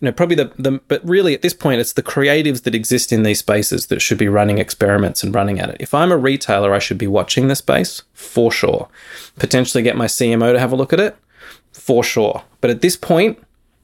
[0.00, 3.12] you know, probably the, the, but really at this point, it's the creatives that exist
[3.12, 5.76] in these spaces that should be running experiments and running at it.
[5.80, 8.88] If I'm a retailer, I should be watching the space for sure.
[9.36, 11.16] Potentially get my CMO to have a look at it
[11.72, 12.44] for sure.
[12.60, 13.38] But at this point,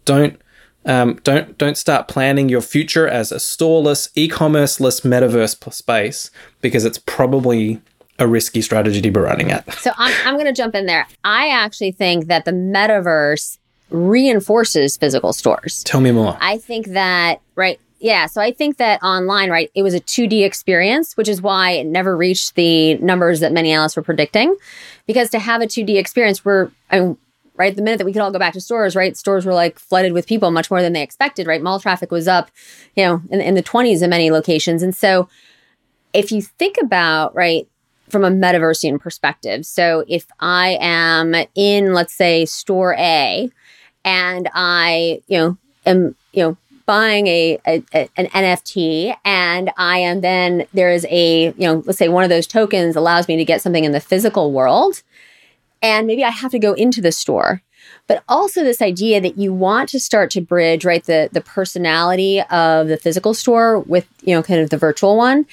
[0.05, 0.41] don't,
[0.85, 6.99] um, don't, don't start planning your future as a storeless, e-commerce-less metaverse space because it's
[6.99, 7.81] probably
[8.21, 9.73] a risky strategy to be running at.
[9.75, 11.09] So I'm, I'm going to jump in there.
[11.25, 13.59] I actually think that the metaverse
[13.91, 15.85] reinforces physical stores.
[15.85, 16.37] Tell me more.
[16.41, 17.79] I think that, right?
[18.01, 18.27] Yeah.
[18.27, 21.87] So I think that online, right, it was a 2D experience, which is why it
[21.87, 24.55] never reached the numbers that many analysts were predicting.
[25.07, 27.17] Because to have a 2D experience, we're, I mean,
[27.57, 29.79] right, the minute that we could all go back to stores, right, stores were like
[29.79, 31.63] flooded with people much more than they expected, right?
[31.63, 32.51] Mall traffic was up,
[32.97, 34.83] you know, in, in the 20s in many locations.
[34.83, 35.29] And so
[36.13, 37.69] if you think about, right,
[38.09, 43.51] from a metaversian perspective, so if I am in, let's say, store A,
[44.05, 49.99] and I, you know, am, you know, buying a, a, a, an NFT and I
[49.99, 53.37] am then there is a, you know, let's say one of those tokens allows me
[53.37, 55.03] to get something in the physical world.
[55.83, 57.63] And maybe I have to go into the store.
[58.07, 62.41] But also this idea that you want to start to bridge, right, the the personality
[62.51, 65.47] of the physical store with, you know, kind of the virtual one.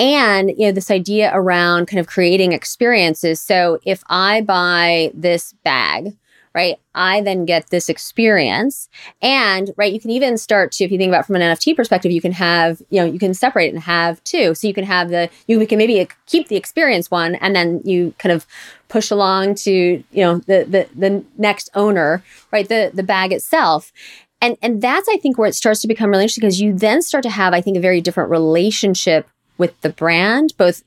[0.00, 3.38] And, you know, this idea around kind of creating experiences.
[3.38, 6.16] So if I buy this bag,
[6.54, 6.80] right?
[6.94, 8.88] I then get this experience.
[9.20, 12.10] And, right, you can even start to, if you think about from an NFT perspective,
[12.10, 14.54] you can have, you know, you can separate it and have two.
[14.54, 18.14] So you can have the, you can maybe keep the experience one and then you
[18.18, 18.46] kind of
[18.88, 22.68] push along to, you know, the, the, the next owner, right?
[22.68, 23.92] The, the bag itself.
[24.40, 27.02] And, and that's, I think, where it starts to become really interesting because you then
[27.02, 29.28] start to have, I think, a very different relationship
[29.60, 30.82] with the brand, both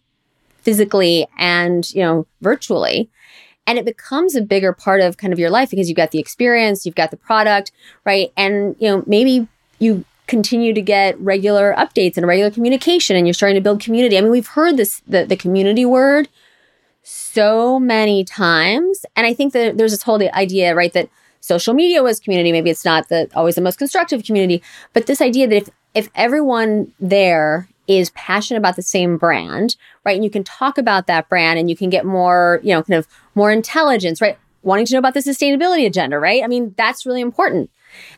[0.58, 3.10] physically and, you know, virtually
[3.66, 6.20] and it becomes a bigger part of kind of your life because you've got the
[6.20, 7.72] experience, you've got the product,
[8.06, 8.32] right?
[8.36, 9.48] And you know, maybe
[9.80, 14.18] you continue to get regular updates and regular communication and you're starting to build community.
[14.18, 16.28] I mean, we've heard this the, the community word
[17.04, 19.06] so many times.
[19.16, 21.10] And I think that there's this whole idea, right, that
[21.42, 22.52] social media was community.
[22.52, 24.62] Maybe it's not the always the most constructive community,
[24.94, 30.16] but this idea that if if everyone there is passionate about the same brand, right?
[30.16, 32.98] And you can talk about that brand and you can get more, you know, kind
[32.98, 34.38] of more intelligence, right?
[34.62, 36.44] Wanting to know about the sustainability agenda, right?
[36.44, 37.70] I mean, that's really important.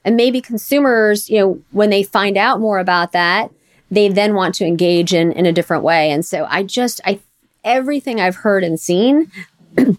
[0.04, 3.52] And maybe consumers, you know, when they find out more about that,
[3.92, 6.12] they then want to engage in in a different way.
[6.12, 7.20] And so I just I
[7.64, 9.32] everything I've heard and seen
[9.78, 9.98] is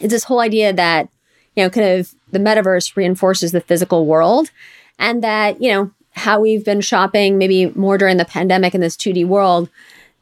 [0.00, 1.08] this whole idea that,
[1.56, 4.50] you know, kind of the metaverse reinforces the physical world
[4.98, 8.96] and that, you know, how we've been shopping maybe more during the pandemic in this
[8.96, 9.68] 2D world,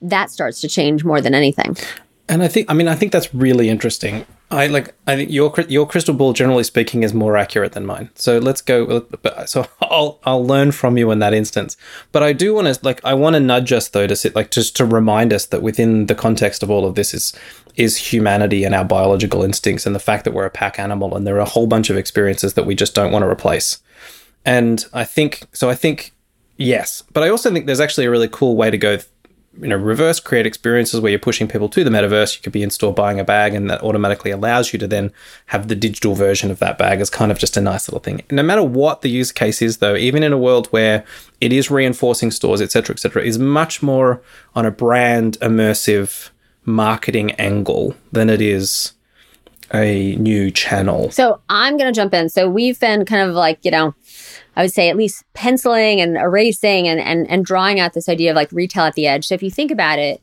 [0.01, 1.77] that starts to change more than anything.
[2.29, 4.27] And I think, I mean, I think that's really interesting.
[4.51, 8.11] I like, I think your your crystal ball, generally speaking, is more accurate than mine.
[8.15, 9.07] So let's go.
[9.47, 11.77] So I'll I'll learn from you in that instance.
[12.13, 14.51] But I do want to like, I want to nudge us though to sit like
[14.51, 17.35] just to remind us that within the context of all of this is
[17.77, 21.27] is humanity and our biological instincts and the fact that we're a pack animal and
[21.27, 23.79] there are a whole bunch of experiences that we just don't want to replace.
[24.45, 25.69] And I think so.
[25.69, 26.13] I think
[26.57, 28.99] yes, but I also think there's actually a really cool way to go.
[29.61, 32.37] You know, reverse create experiences where you're pushing people to the metaverse.
[32.37, 35.13] You could be in store buying a bag, and that automatically allows you to then
[35.47, 38.23] have the digital version of that bag as kind of just a nice little thing.
[38.31, 41.05] No matter what the use case is, though, even in a world where
[41.41, 44.23] it is reinforcing stores, etc., etc., is much more
[44.55, 46.31] on a brand immersive
[46.65, 48.93] marketing angle than it is
[49.73, 51.11] a new channel.
[51.11, 52.29] So I'm going to jump in.
[52.29, 53.95] So we've been kind of like, you know,
[54.57, 58.31] I would say at least penciling and erasing and, and, and drawing out this idea
[58.31, 59.27] of like retail at the edge.
[59.27, 60.21] So if you think about it,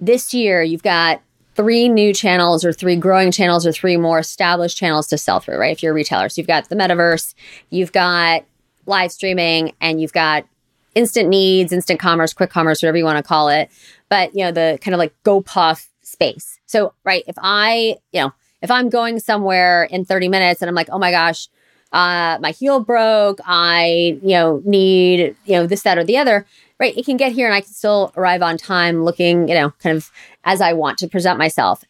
[0.00, 1.22] this year you've got
[1.54, 5.56] three new channels or three growing channels or three more established channels to sell through,
[5.56, 5.72] right?
[5.72, 6.28] If you're a retailer.
[6.28, 7.34] So you've got the metaverse,
[7.70, 8.44] you've got
[8.86, 10.46] live streaming, and you've got
[10.94, 13.70] instant needs, instant commerce, quick commerce, whatever you want to call it.
[14.08, 16.58] But, you know, the kind of like GoPuff space.
[16.66, 18.32] So, right, if I, you know,
[18.64, 21.48] if I'm going somewhere in 30 minutes and I'm like, oh my gosh,
[21.92, 26.46] uh, my heel broke, I, you know, need, you know, this, that, or the other,
[26.80, 26.96] right?
[26.96, 29.98] It can get here and I can still arrive on time looking, you know, kind
[29.98, 30.10] of
[30.44, 31.84] as I want to present myself.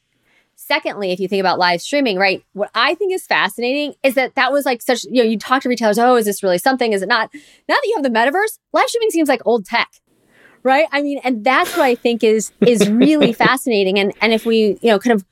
[0.57, 4.35] Secondly, if you think about live streaming, right, what I think is fascinating is that
[4.35, 6.93] that was like such, you know, you talk to retailers, oh, is this really something?
[6.93, 7.31] Is it not?
[7.69, 9.93] Now that you have the metaverse, live streaming seems like old tech.
[10.65, 10.87] Right.
[10.91, 13.99] I mean, and that's what I think is is really fascinating.
[13.99, 15.25] And and if we, you know, kind of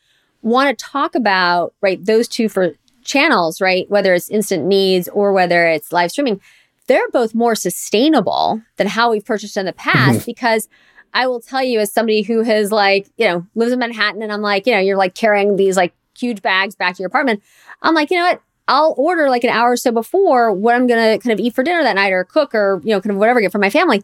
[0.42, 5.32] want to talk about, right, those two for channels, right, whether it's instant needs or
[5.32, 6.40] whether it's live streaming,
[6.86, 10.26] they're both more sustainable than how we've purchased in the past mm-hmm.
[10.26, 10.68] because
[11.14, 14.32] I will tell you, as somebody who has like, you know, lives in Manhattan and
[14.32, 17.42] I'm like, you know, you're like carrying these like huge bags back to your apartment.
[17.82, 18.42] I'm like, you know what?
[18.68, 21.54] I'll order like an hour or so before what I'm going to kind of eat
[21.54, 23.70] for dinner that night or cook or, you know, kind of whatever get for my
[23.70, 24.02] family.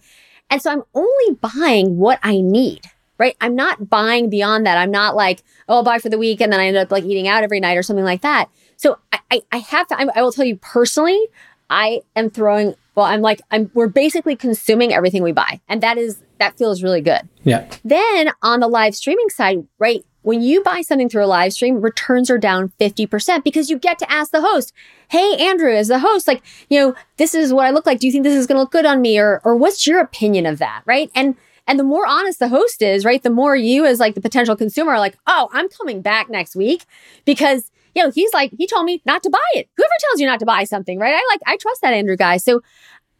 [0.51, 2.83] And so I'm only buying what I need,
[3.19, 3.37] right?
[3.41, 4.79] I'm not buying beyond that.
[4.79, 7.05] I'm not like, oh, I'll buy for the week and then I end up like
[7.05, 8.49] eating out every night or something like that.
[8.77, 11.29] So I, I, I have to, I, I will tell you personally,
[11.69, 15.61] I am throwing, well, I'm like, I'm, we're basically consuming everything we buy.
[15.69, 17.29] And that is that feels really good.
[17.43, 17.69] Yeah.
[17.85, 20.05] Then on the live streaming side, right?
[20.23, 23.99] When you buy something through a live stream, returns are down 50% because you get
[23.99, 24.73] to ask the host,
[25.09, 27.99] Hey, Andrew, as the host, like, you know, this is what I look like.
[27.99, 29.19] Do you think this is going to look good on me?
[29.19, 30.83] Or, or what's your opinion of that?
[30.85, 31.11] Right.
[31.15, 31.35] And,
[31.69, 34.57] and the more honest the host is, right, the more you as like the potential
[34.57, 36.87] consumer are like, oh, I'm coming back next week
[37.27, 39.69] because, you know, he's like, he told me not to buy it.
[39.77, 41.15] Whoever tells you not to buy something, right?
[41.15, 42.39] I like, I trust that Andrew guy.
[42.39, 42.63] So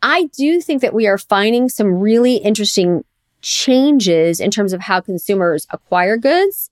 [0.03, 3.05] I do think that we are finding some really interesting
[3.43, 6.71] changes in terms of how consumers acquire goods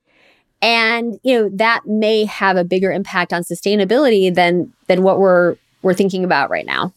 [0.63, 5.57] and you know that may have a bigger impact on sustainability than than what we're
[5.83, 6.93] we're thinking about right now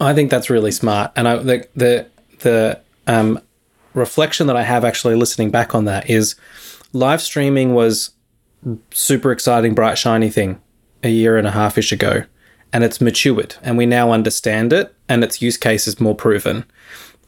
[0.00, 2.06] i think that's really smart and i the the
[2.40, 3.40] the um,
[3.94, 6.34] reflection that i have actually listening back on that is
[6.92, 8.10] live streaming was
[8.90, 10.60] super exciting bright shiny thing
[11.02, 12.24] a year and a half ish ago
[12.72, 16.64] and it's matured and we now understand it and its use case is more proven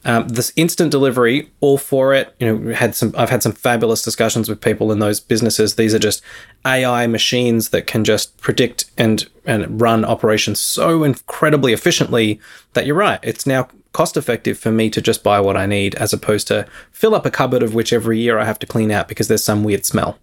[0.05, 2.35] um, this instant delivery, all for it.
[2.38, 3.12] You know, had some.
[3.17, 5.75] I've had some fabulous discussions with people in those businesses.
[5.75, 6.23] These are just
[6.64, 12.41] AI machines that can just predict and and run operations so incredibly efficiently
[12.75, 13.19] that you're right.
[13.23, 16.65] It's now cost effective for me to just buy what I need, as opposed to
[16.93, 19.43] fill up a cupboard of which every year I have to clean out because there's
[19.43, 20.19] some weird smell.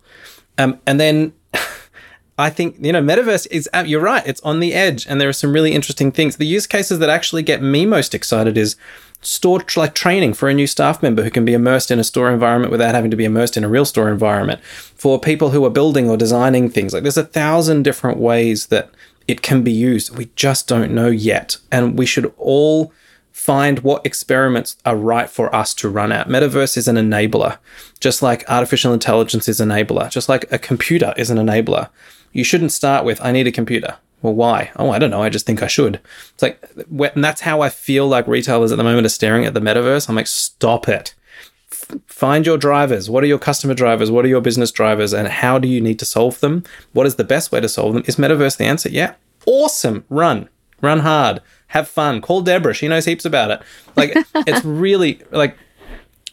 [0.58, 1.34] Um, and then.
[2.38, 5.30] I think you know metaverse is uh, you're right it's on the edge and there
[5.30, 8.76] are some really interesting things the use cases that actually get me most excited is
[9.22, 12.30] store like training for a new staff member who can be immersed in a store
[12.30, 15.70] environment without having to be immersed in a real store environment for people who are
[15.70, 18.90] building or designing things like there's a thousand different ways that
[19.30, 22.92] it can be used we just don't know yet and we should all
[23.36, 27.58] find what experiments are right for us to run at metaverse is an enabler
[28.00, 31.90] just like artificial intelligence is an enabler just like a computer is an enabler
[32.32, 34.72] you shouldn't start with i need a computer well, why?
[34.78, 35.22] Oh, I don't know.
[35.22, 36.00] I just think I should.
[36.34, 39.54] It's like, and that's how I feel like retailers at the moment are staring at
[39.54, 40.10] the metaverse.
[40.10, 41.14] I'm like, stop it.
[42.08, 43.08] Find your drivers.
[43.08, 44.10] What are your customer drivers?
[44.10, 45.14] What are your business drivers?
[45.14, 46.64] And how do you need to solve them?
[46.94, 48.04] What is the best way to solve them?
[48.08, 48.90] Is metaverse the answer?
[48.90, 49.14] Yeah.
[49.46, 50.06] Awesome.
[50.10, 50.50] Run.
[50.82, 51.40] Run hard.
[51.68, 52.22] Have fun.
[52.22, 52.74] Call Deborah.
[52.74, 53.62] She knows heaps about it.
[53.96, 55.58] Like, it's really like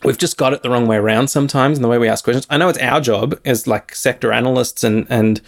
[0.04, 2.46] we've just got it the wrong way around sometimes in the way we ask questions.
[2.50, 5.40] I know it's our job as like sector analysts and and,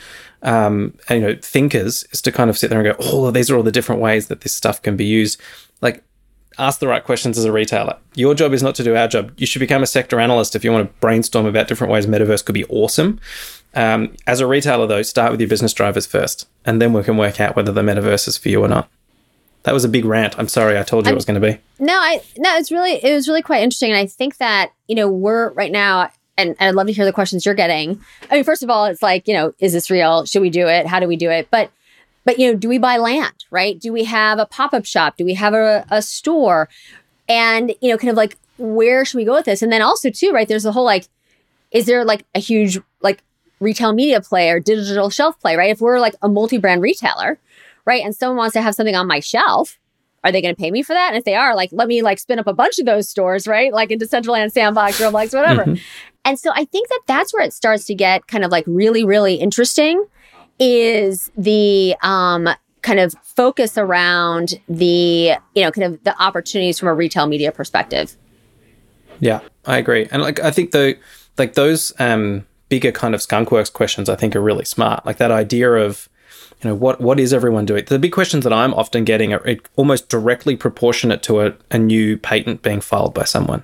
[0.42, 3.50] um, and, you know thinkers is to kind of sit there and go, oh, these
[3.50, 5.40] are all the different ways that this stuff can be used.
[5.80, 6.04] Like,
[6.58, 7.96] ask the right questions as a retailer.
[8.14, 9.32] Your job is not to do our job.
[9.36, 12.44] You should become a sector analyst if you want to brainstorm about different ways metaverse
[12.44, 13.20] could be awesome.
[13.74, 17.16] Um, as a retailer, though, start with your business drivers first, and then we can
[17.16, 18.88] work out whether the metaverse is for you or not.
[19.64, 20.38] That was a big rant.
[20.38, 20.78] I'm sorry.
[20.78, 21.58] I told you I'm, it was going to be.
[21.78, 22.54] No, I no.
[22.56, 25.72] It's really it was really quite interesting, and I think that you know we're right
[25.72, 28.00] now, and, and I'd love to hear the questions you're getting.
[28.30, 30.26] I mean, first of all, it's like you know, is this real?
[30.26, 30.86] Should we do it?
[30.86, 31.48] How do we do it?
[31.50, 31.70] But
[32.24, 33.46] but you know, do we buy land?
[33.50, 33.80] Right?
[33.80, 35.16] Do we have a pop up shop?
[35.16, 36.68] Do we have a, a store?
[37.26, 39.62] And you know, kind of like where should we go with this?
[39.62, 40.46] And then also too, right?
[40.46, 41.08] There's the whole like,
[41.70, 43.22] is there like a huge like
[43.60, 45.56] retail media play or digital shelf play?
[45.56, 45.70] Right?
[45.70, 47.38] If we're like a multi brand retailer
[47.84, 48.04] right?
[48.04, 49.78] And someone wants to have something on my shelf,
[50.22, 51.08] are they going to pay me for that?
[51.08, 53.46] And if they are, like, let me like spin up a bunch of those stores,
[53.46, 53.72] right?
[53.72, 55.64] Like into Decentraland, Sandbox, Roblox, whatever.
[55.64, 55.82] Mm-hmm.
[56.24, 59.04] And so I think that that's where it starts to get kind of like really,
[59.04, 60.06] really interesting
[60.58, 62.48] is the um,
[62.80, 67.52] kind of focus around the, you know, kind of the opportunities from a retail media
[67.52, 68.16] perspective.
[69.20, 70.08] Yeah, I agree.
[70.10, 70.96] And like, I think the,
[71.36, 75.04] like those um, bigger kind of skunkworks questions, I think are really smart.
[75.04, 76.08] Like that idea of,
[76.64, 77.84] you know what what is everyone doing?
[77.84, 82.16] The big questions that i'm often getting are almost directly proportionate to a, a new
[82.16, 83.62] patent being filed by someone.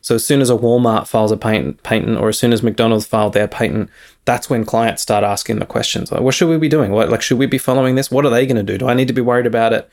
[0.00, 3.06] So as soon as a walmart files a patent patent or as soon as mcdonald's
[3.06, 3.88] filed their patent
[4.24, 6.90] that's when clients start asking the questions like what should we be doing?
[6.90, 8.10] What like should we be following this?
[8.10, 8.78] What are they going to do?
[8.78, 9.88] Do i need to be worried about it?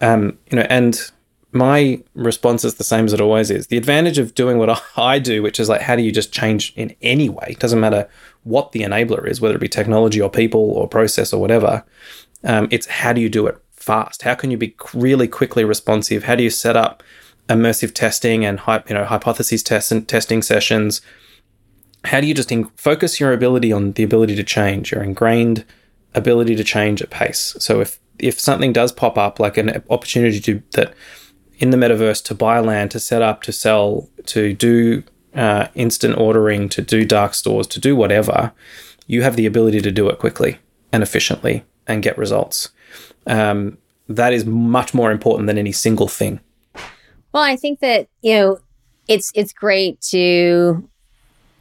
[0.00, 1.10] Um, you know and
[1.52, 3.66] my response is the same as it always is.
[3.66, 6.72] The advantage of doing what I do, which is like, how do you just change
[6.76, 7.56] in any way?
[7.58, 8.08] doesn't matter
[8.44, 11.84] what the enabler is, whether it be technology or people or process or whatever.
[12.44, 14.22] Um, it's how do you do it fast?
[14.22, 16.24] How can you be really quickly responsive?
[16.24, 17.02] How do you set up
[17.48, 21.02] immersive testing and you know hypotheses test and testing sessions?
[22.04, 25.64] How do you just in- focus your ability on the ability to change, your ingrained
[26.14, 27.54] ability to change at pace?
[27.58, 30.94] So if if something does pop up, like an opportunity to that
[31.62, 36.18] in the metaverse to buy land, to set up, to sell, to do uh, instant
[36.18, 38.52] ordering, to do dark stores, to do whatever,
[39.06, 40.58] you have the ability to do it quickly
[40.92, 42.70] and efficiently and get results.
[43.28, 46.40] Um, that is much more important than any single thing.
[47.32, 48.58] Well, I think that you know
[49.06, 50.88] it's it's great to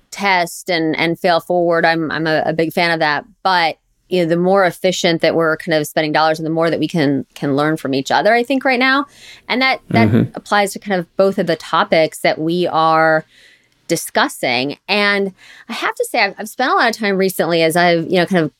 [0.10, 1.86] test and and fail forward.
[1.86, 3.78] I'm I'm a, a big fan of that, but
[4.12, 6.80] you know the more efficient that we're kind of spending dollars and the more that
[6.80, 9.06] we can can learn from each other i think right now
[9.48, 10.36] and that that mm-hmm.
[10.36, 13.26] applies to kind of both of the topics that we are
[13.88, 15.34] discussing and
[15.70, 18.18] i have to say I've, I've spent a lot of time recently as i've you
[18.18, 18.52] know kind of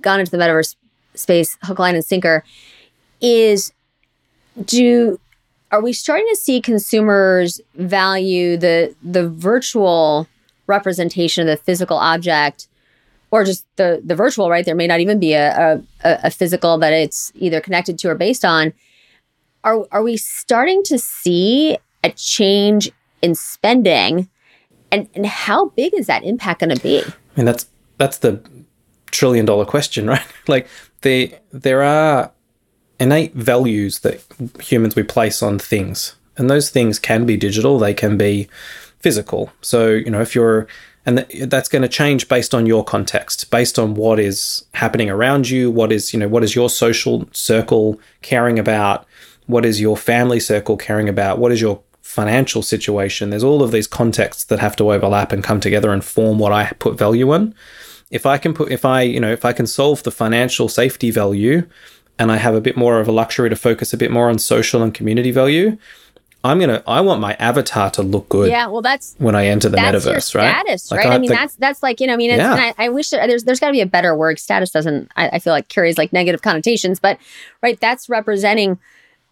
[0.00, 0.76] gone into the metaverse
[1.14, 2.44] space hook line and sinker
[3.20, 3.72] is
[4.64, 5.18] do
[5.70, 10.26] are we starting to see consumers value the the virtual
[10.66, 12.68] representation of the physical object
[13.30, 14.64] or just the the virtual, right?
[14.64, 18.14] There may not even be a, a, a physical that it's either connected to or
[18.14, 18.72] based on.
[19.64, 22.90] Are are we starting to see a change
[23.22, 24.28] in spending,
[24.90, 27.02] and and how big is that impact going to be?
[27.02, 27.66] I mean, that's
[27.98, 28.40] that's the
[29.10, 30.24] trillion dollar question, right?
[30.46, 30.68] like
[31.02, 32.32] the there are
[33.00, 34.24] innate values that
[34.60, 38.48] humans we place on things, and those things can be digital, they can be
[39.00, 39.52] physical.
[39.60, 40.66] So you know, if you're
[41.08, 45.48] and that's going to change based on your context based on what is happening around
[45.48, 49.06] you what is you know what is your social circle caring about
[49.46, 53.28] what is your family circle caring about what is your financial situation.
[53.28, 56.52] There's all of these contexts that have to overlap and come together and form what
[56.52, 57.54] i put value in.
[58.10, 61.10] If i can put if i you know if i can solve the financial safety
[61.10, 61.68] value
[62.18, 64.38] and i have a bit more of a luxury to focus a bit more on
[64.38, 65.76] social and community value
[66.44, 66.84] I'm gonna.
[66.86, 68.48] I want my avatar to look good.
[68.48, 70.60] Yeah, well, that's when I enter the that's metaverse, your right?
[70.60, 71.08] Status, like right?
[71.08, 72.72] I, I mean, the, that's that's like you know, I mean, yeah.
[72.78, 74.38] I, I, wish there's there's got to be a better word.
[74.38, 75.10] Status doesn't.
[75.16, 77.18] I, I, feel like carries like negative connotations, but
[77.60, 78.78] right, that's representing,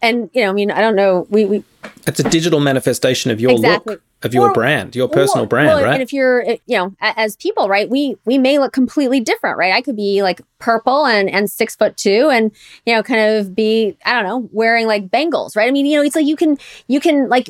[0.01, 1.27] and you know, I mean, I don't know.
[1.29, 1.63] We we.
[2.05, 3.95] It's a digital manifestation of your exactly.
[3.95, 5.93] look of your or, brand, your personal or, brand, well, right?
[5.93, 9.73] And if you're, you know, as people, right, we we may look completely different, right?
[9.73, 12.51] I could be like purple and and six foot two, and
[12.85, 15.67] you know, kind of be, I don't know, wearing like bangles, right?
[15.67, 16.57] I mean, you know, it's like you can
[16.87, 17.49] you can like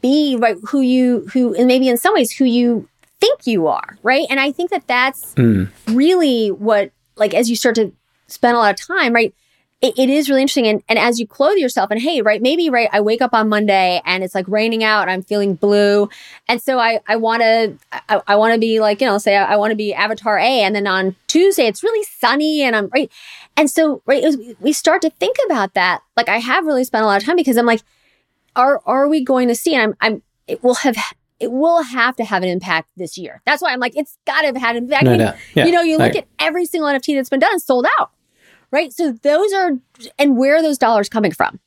[0.00, 2.88] be right who you who and maybe in some ways who you
[3.20, 4.26] think you are, right?
[4.30, 5.68] And I think that that's mm.
[5.88, 7.92] really what like as you start to
[8.28, 9.34] spend a lot of time, right?
[9.82, 10.66] It, it is really interesting.
[10.66, 13.48] And, and as you clothe yourself, and hey, right, maybe, right, I wake up on
[13.48, 16.08] Monday and it's like raining out and I'm feeling blue.
[16.48, 19.36] And so I, I want to, I, I want to be like, you know, say
[19.36, 20.42] I, I want to be Avatar A.
[20.62, 23.12] And then on Tuesday, it's really sunny and I'm right.
[23.56, 26.02] And so, right, was, we start to think about that.
[26.16, 27.82] Like I have really spent a lot of time because I'm like,
[28.54, 29.74] are, are we going to see?
[29.74, 30.96] And I'm, I'm, it will have
[31.38, 33.42] it will have to have an impact this year.
[33.44, 35.04] That's why I'm like, it's got to have had an impact.
[35.04, 35.34] No, no.
[35.54, 35.66] Yeah.
[35.66, 38.10] You know, you look at every single NFT that's been done, sold out
[38.70, 38.92] right?
[38.92, 39.72] So those are,
[40.18, 41.60] and where are those dollars coming from?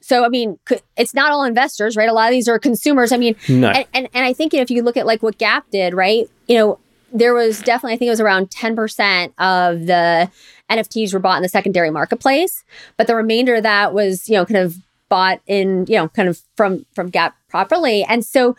[0.00, 0.58] So, I mean,
[0.96, 2.08] it's not all investors, right?
[2.08, 3.10] A lot of these are consumers.
[3.10, 3.70] I mean, no.
[3.70, 6.30] and, and, and I think if you look at like what Gap did, right?
[6.46, 6.78] You know,
[7.12, 10.30] there was definitely, I think it was around 10% of the
[10.70, 12.62] NFTs were bought in the secondary marketplace,
[12.96, 14.76] but the remainder of that was, you know, kind of
[15.08, 18.04] bought in, you know, kind of from, from Gap properly.
[18.04, 18.54] And so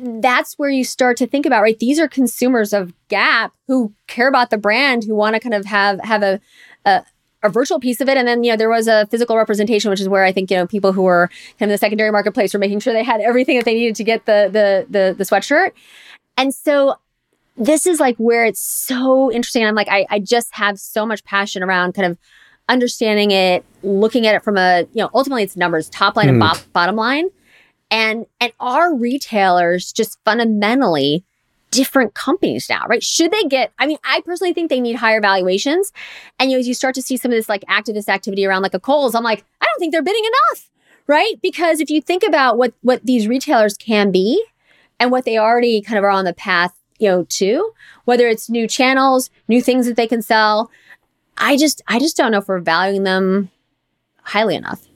[0.00, 1.78] that's where you start to think about, right?
[1.78, 5.66] These are consumers of Gap who care about the brand, who want to kind of
[5.66, 6.40] have, have a,
[6.84, 7.04] a,
[7.42, 8.16] a virtual piece of it.
[8.16, 10.56] And then, you know, there was a physical representation, which is where I think, you
[10.56, 13.56] know, people who were kind of the secondary marketplace were making sure they had everything
[13.56, 15.72] that they needed to get the the the, the sweatshirt.
[16.36, 16.96] And so
[17.56, 19.64] this is like where it's so interesting.
[19.64, 22.18] I'm like, I, I just have so much passion around kind of
[22.68, 26.30] understanding it, looking at it from a, you know, ultimately it's numbers, top line mm.
[26.30, 27.28] and bo- bottom line.
[27.90, 31.24] And and our retailers just fundamentally
[31.72, 33.02] different companies now, right?
[33.02, 35.90] Should they get, I mean, I personally think they need higher valuations.
[36.38, 38.62] And you know, as you start to see some of this like activist activity around
[38.62, 40.70] like a Kohl's, I'm like, I don't think they're bidding enough,
[41.08, 41.34] right?
[41.42, 44.44] Because if you think about what what these retailers can be
[45.00, 47.72] and what they already kind of are on the path, you know, to,
[48.04, 50.70] whether it's new channels, new things that they can sell,
[51.38, 53.50] I just I just don't know if we're valuing them
[54.22, 54.86] highly enough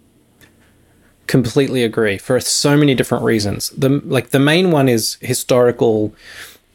[1.27, 6.15] completely agree for so many different reasons the like the main one is historical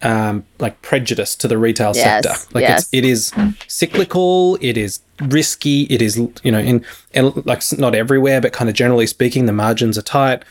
[0.03, 2.53] um, like prejudice to the retail Yes, sector.
[2.53, 2.81] Like yes.
[2.83, 3.33] it's, it is
[3.67, 4.57] cyclical.
[4.61, 5.83] It is risky.
[5.83, 9.53] It is you know in, in like not everywhere, but kind of generally speaking, the
[9.53, 10.43] margins are tight.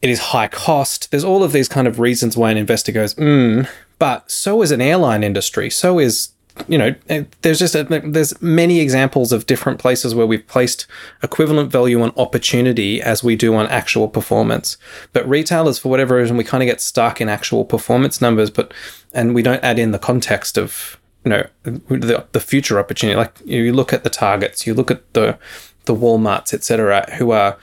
[0.00, 1.10] It is high cost.
[1.10, 3.68] There's all of these kind of reasons why an investor goes, mm,
[3.98, 5.70] but so is an airline industry.
[5.70, 6.30] So is
[6.68, 10.86] you know, eh, there's just a, there's many examples of different places where we've placed
[11.22, 14.76] equivalent value on opportunity as we do on actual performance.
[15.12, 18.72] But retailers, for whatever reason, we kind of get stuck in actual performance numbers, but
[19.14, 23.16] and we don't add in the context of you know the, the future opportunity.
[23.16, 25.38] Like you look at the targets, you look at the
[25.84, 27.56] the WalMarts, etc., who are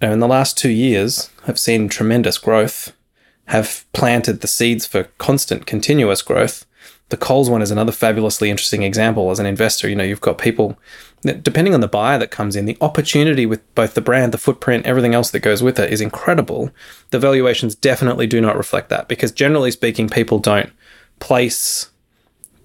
[0.00, 2.92] you know in the last two years have seen tremendous growth,
[3.46, 6.66] have planted the seeds for constant, continuous growth
[7.12, 9.86] the Kohl's one is another fabulously interesting example as an investor.
[9.86, 10.78] You know, you've got people,
[11.20, 14.86] depending on the buyer that comes in, the opportunity with both the brand, the footprint,
[14.86, 16.70] everything else that goes with it is incredible.
[17.10, 20.72] The valuations definitely do not reflect that because generally speaking, people don't
[21.20, 21.90] place,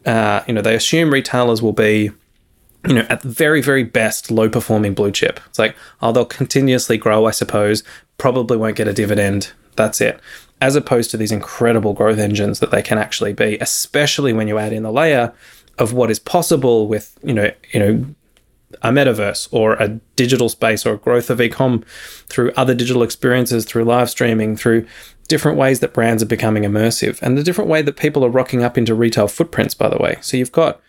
[0.05, 2.11] uh, you know, they assume retailers will be
[2.87, 5.41] you know, at the very, very best, low performing blue chip.
[5.47, 7.83] It's like, oh, they'll continuously grow, I suppose,
[8.17, 9.51] probably won't get a dividend.
[9.75, 10.21] That's it.
[10.59, 14.57] As opposed to these incredible growth engines that they can actually be, especially when you
[14.57, 15.33] add in the layer
[15.77, 18.05] of what is possible with, you know, you know,
[18.81, 21.85] a metaverse or a digital space or growth of ecom
[22.27, 24.85] through other digital experiences, through live streaming, through
[25.27, 28.63] different ways that brands are becoming immersive and the different way that people are rocking
[28.63, 30.17] up into retail footprints, by the way.
[30.21, 30.81] So you've got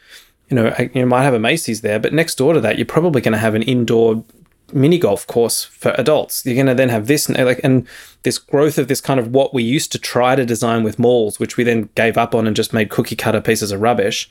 [0.48, 3.20] you know, you might have a Macy's there, but next door to that, you're probably
[3.20, 4.24] going to have an indoor
[4.72, 6.44] mini golf course for adults.
[6.44, 7.86] You're going to then have this and like and
[8.22, 11.38] this growth of this kind of what we used to try to design with malls,
[11.38, 14.28] which we then gave up on and just made cookie cutter pieces of rubbish.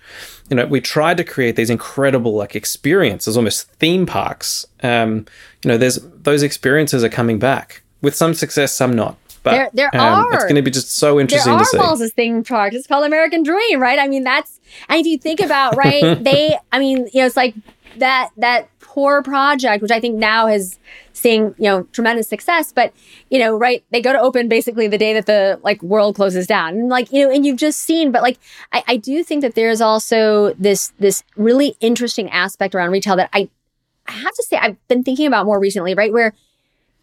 [0.49, 4.65] You know, we tried to create these incredible like experiences, almost theme parks.
[4.83, 5.25] Um,
[5.63, 9.17] you know, there's those experiences are coming back with some success, some not.
[9.43, 11.77] But There- there um, It's going to be just so there interesting are to see.
[11.77, 12.75] malls as theme parks.
[12.75, 13.97] It's called American Dream, right?
[13.97, 14.59] I mean, that's
[14.89, 17.55] and if you think about right, they, I mean, you know, it's like
[17.97, 18.67] that that
[18.97, 20.79] poor project, which I think now has
[21.13, 22.91] seeing you know tremendous success, but
[23.29, 26.47] you know, right, they go to open basically the day that the like world closes
[26.47, 28.39] down, and like you know, and you've just seen, but like
[28.73, 33.29] I, I do think that there's also this this really interesting aspect around retail that
[33.33, 33.49] I
[34.07, 36.33] I have to say I've been thinking about more recently, right, where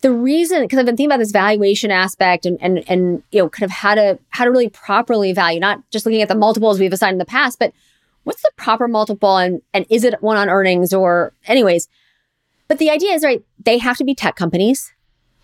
[0.01, 3.49] the reason because I've been thinking about this valuation aspect and and and you know
[3.49, 6.81] kind of how to how to really properly value, not just looking at the multiples
[6.81, 7.73] we've assigned in the past, but
[8.25, 11.89] what's the proper multiple and and is it one on earnings or anyways.
[12.67, 14.93] But the idea is right, they have to be tech companies,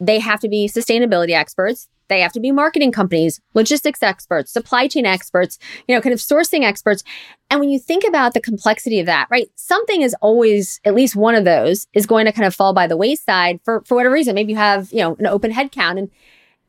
[0.01, 4.89] they have to be sustainability experts, they have to be marketing companies, logistics experts, supply
[4.89, 7.05] chain experts, you know, kind of sourcing experts.
[7.49, 11.15] And when you think about the complexity of that, right, something is always, at least
[11.15, 14.13] one of those is going to kind of fall by the wayside for, for whatever
[14.13, 14.35] reason.
[14.35, 15.99] Maybe you have, you know, an open head count.
[15.99, 16.11] And,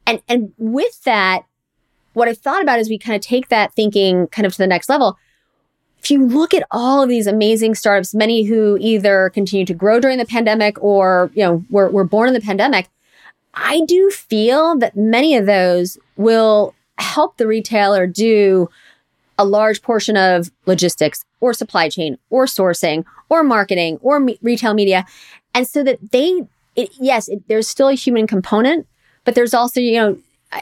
[0.06, 1.44] and, and with that,
[2.14, 4.68] what I've thought about is we kind of take that thinking kind of to the
[4.68, 5.18] next level.
[6.02, 10.00] If you look at all of these amazing startups, many who either continue to grow
[10.00, 12.90] during the pandemic or, you know, were, were born in the pandemic,
[13.54, 18.70] I do feel that many of those will help the retailer do
[19.38, 24.74] a large portion of logistics or supply chain or sourcing or marketing or me- retail
[24.74, 25.06] media.
[25.54, 26.44] And so that they,
[26.76, 28.88] it, yes, it, there's still a human component,
[29.24, 30.18] but there's also, you know,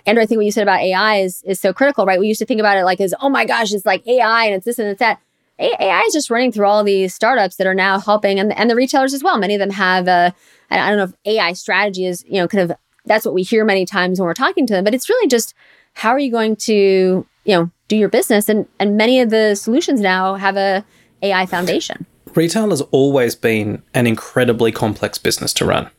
[0.06, 2.20] Andrew, I think what you said about AI is, is so critical, right?
[2.20, 4.56] We used to think about it like as, oh my gosh, it's like AI and
[4.56, 5.20] it's this and it's that.
[5.60, 8.76] AI is just running through all these startups that are now helping and, and the
[8.76, 9.38] retailers as well.
[9.38, 10.34] Many of them have a,
[10.72, 13.44] I I don't know if AI strategy is, you know, kind of that's what we
[13.44, 15.54] hear many times when we're talking to them, but it's really just
[15.94, 18.48] how are you going to, you know, do your business?
[18.48, 20.86] And and many of the solutions now have a
[21.22, 22.06] AI foundation.
[22.36, 25.90] retail has always been an incredibly complex business to run.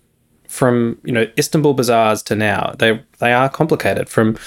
[0.48, 4.08] From you know Istanbul bazaars to now, they they are complicated.
[4.08, 4.38] From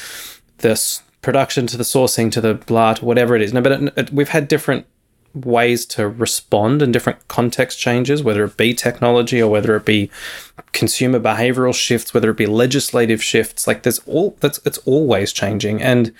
[0.60, 3.54] this production to the sourcing to the blah to whatever it is.
[3.54, 4.86] No, but it, it, we've had different
[5.34, 10.10] ways to respond and different context changes, whether it be technology or whether it be
[10.72, 13.68] consumer behavioral shifts, whether it be legislative shifts.
[13.68, 16.14] Like there's all that's it's always changing, and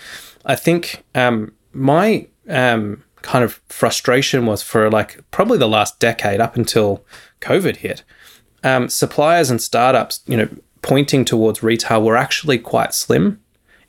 [0.46, 6.40] I think um, my um, kind of frustration was for like probably the last decade
[6.40, 7.06] up until
[7.42, 8.04] COVID hit.
[8.64, 10.50] Um, suppliers and startups, you know,
[10.82, 13.42] pointing towards retail were actually quite slim.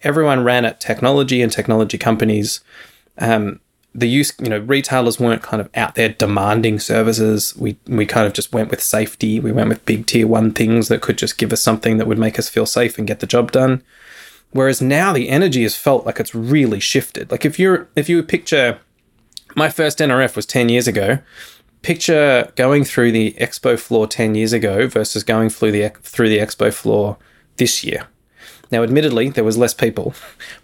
[0.02, 2.60] Everyone ran at technology and technology companies.
[3.18, 3.60] Um,
[3.94, 7.56] the use, you know, retailers weren't kind of out there demanding services.
[7.56, 9.38] We we kind of just went with safety.
[9.38, 12.18] We went with big tier one things that could just give us something that would
[12.18, 13.82] make us feel safe and get the job done.
[14.50, 17.30] Whereas now the energy has felt like it's really shifted.
[17.30, 18.80] Like if you're if you picture
[19.54, 21.18] my first NRF was 10 years ago.
[21.82, 26.38] Picture going through the expo floor 10 years ago versus going through the through the
[26.38, 27.18] expo floor
[27.56, 28.06] this year.
[28.70, 30.14] Now, admittedly, there was less people,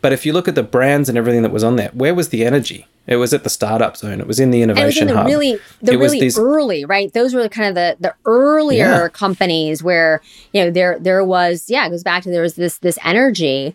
[0.01, 2.31] but if you look at the brands and everything that was on there, where was
[2.31, 2.87] the energy?
[3.07, 4.21] It was at the startup zone.
[4.21, 5.43] It was in the innovation and it was in the hub.
[5.43, 9.03] really the It was really these- early right those were kind of the the earlier
[9.03, 9.09] Yeah.
[9.09, 10.21] companies where
[10.53, 13.75] you know there there was yeah it goes back to there was this this energy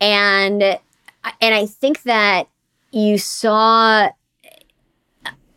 [0.00, 2.46] and and i think that
[2.92, 4.08] you saw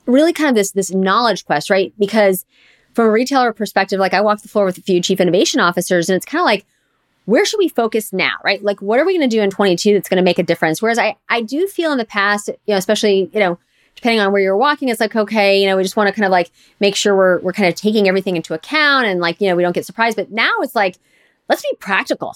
[0.05, 2.45] really kind of this this knowledge quest right because
[2.95, 6.09] from a retailer perspective like i walked the floor with a few chief innovation officers
[6.09, 6.65] and it's kind of like
[7.29, 9.93] where should we focus now right like what are we going to do in 22
[9.93, 12.55] that's going to make a difference whereas i i do feel in the past you
[12.73, 13.57] know especially you know
[13.95, 16.25] depending on where you're walking it's like okay you know we just want to kind
[16.25, 16.49] of like
[16.79, 19.63] make sure we're we're kind of taking everything into account and like you know we
[19.63, 20.97] don't get surprised but now it's like
[21.47, 22.35] let's be practical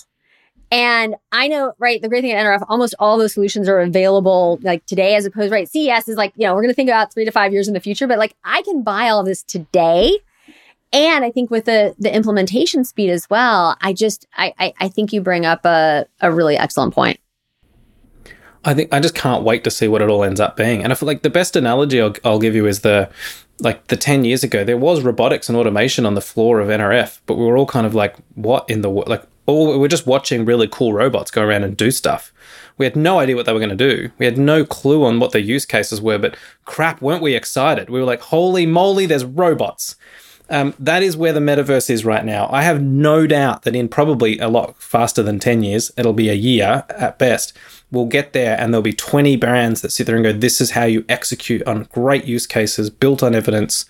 [0.71, 4.57] and I know, right, the great thing at NRF, almost all those solutions are available
[4.63, 5.69] like today as opposed, right?
[5.69, 7.75] CES is like, you know, we're going to think about three to five years in
[7.75, 10.17] the future, but like I can buy all of this today.
[10.93, 14.87] And I think with the the implementation speed as well, I just I I, I
[14.87, 17.19] think you bring up a, a really excellent point.
[18.63, 20.83] I think I just can't wait to see what it all ends up being.
[20.83, 23.09] And I feel like the best analogy I'll, I'll give you is the
[23.59, 27.19] like the 10 years ago there was robotics and automation on the floor of NRF,
[27.25, 29.87] but we were all kind of like what in the wo- like all we were
[29.87, 32.31] just watching really cool robots go around and do stuff.
[32.77, 34.11] We had no idea what they were going to do.
[34.17, 37.89] We had no clue on what the use cases were, but crap, weren't we excited?
[37.89, 39.95] We were like, holy moly, there's robots.
[40.53, 42.47] Um, that is where the metaverse is right now.
[42.51, 46.29] I have no doubt that in probably a lot faster than 10 years, it'll be
[46.29, 47.57] a year at best,
[47.89, 50.71] we'll get there and there'll be 20 brands that sit there and go, this is
[50.71, 53.85] how you execute on great use cases built on evidence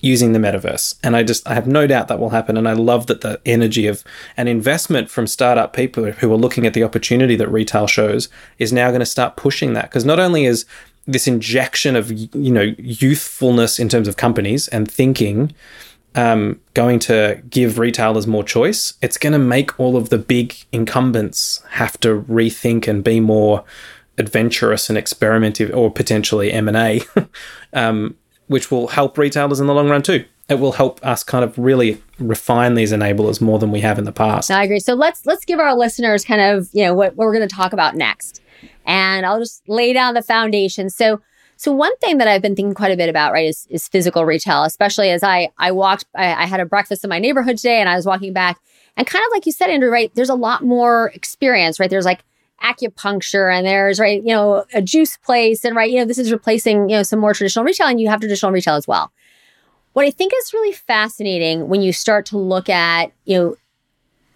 [0.00, 0.96] using the metaverse.
[1.02, 2.58] And I just, I have no doubt that will happen.
[2.58, 4.04] And I love that the energy of
[4.36, 8.28] an investment from startup people who are looking at the opportunity that retail shows
[8.58, 9.84] is now going to start pushing that.
[9.84, 10.66] Because not only is
[11.06, 15.54] this injection of, you know, youthfulness in terms of companies and thinking,
[16.14, 20.54] um, going to give retailers more choice, it's going to make all of the big
[20.72, 23.64] incumbents have to rethink and be more
[24.16, 27.00] adventurous and experimentative, or potentially M and A,
[27.72, 30.24] um, which will help retailers in the long run too.
[30.48, 34.04] It will help us kind of really refine these enablers more than we have in
[34.04, 34.50] the past.
[34.50, 34.78] I agree.
[34.78, 37.54] So let's let's give our listeners kind of you know what, what we're going to
[37.54, 38.40] talk about next,
[38.84, 40.90] and I'll just lay down the foundation.
[40.90, 41.20] So
[41.56, 44.24] so one thing that I've been thinking quite a bit about, right, is, is physical
[44.24, 47.80] retail, especially as I I walked, I, I had a breakfast in my neighborhood today,
[47.80, 48.60] and I was walking back,
[48.96, 51.90] and kind of like you said, Andrew, right, there's a lot more experience, right?
[51.90, 52.24] There's like
[52.62, 56.32] acupuncture and there's right you know a juice place and right you know this is
[56.32, 59.12] replacing you know some more traditional retail and you have traditional retail as well
[59.92, 63.56] what i think is really fascinating when you start to look at you know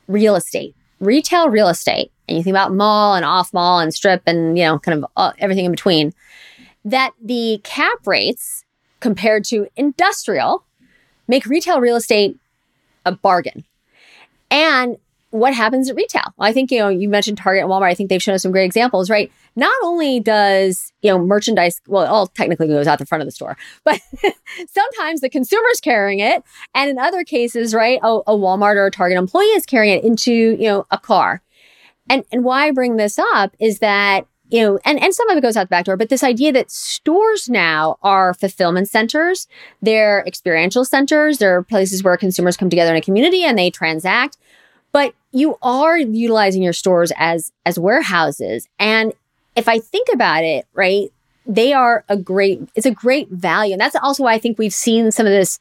[0.08, 4.20] real estate retail real estate and you think about mall and off mall and strip
[4.26, 6.12] and you know kind of uh, everything in between
[6.84, 8.64] that the cap rates
[9.00, 10.64] compared to industrial
[11.26, 12.36] make retail real estate
[13.04, 13.64] a bargain
[14.50, 14.96] and
[15.30, 16.32] what happens at retail?
[16.38, 17.90] I think, you know, you mentioned Target and Walmart.
[17.90, 19.30] I think they've shown us some great examples, right?
[19.56, 23.26] Not only does, you know, merchandise, well, it all technically goes out the front of
[23.26, 24.00] the store, but
[24.68, 26.42] sometimes the consumer's carrying it.
[26.74, 30.04] And in other cases, right, a, a Walmart or a Target employee is carrying it
[30.04, 31.42] into, you know, a car.
[32.08, 35.36] And, and why I bring this up is that you know, and, and some of
[35.36, 39.46] it goes out the back door, but this idea that stores now are fulfillment centers,
[39.82, 44.36] they're experiential centers, they're places where consumers come together in a community and they transact
[44.92, 48.68] but you are utilizing your stores as as warehouses.
[48.78, 49.12] And
[49.56, 51.12] if i think about it right
[51.46, 53.72] they are a great it's a great value.
[53.72, 55.58] And that's also why i think we've seen some of this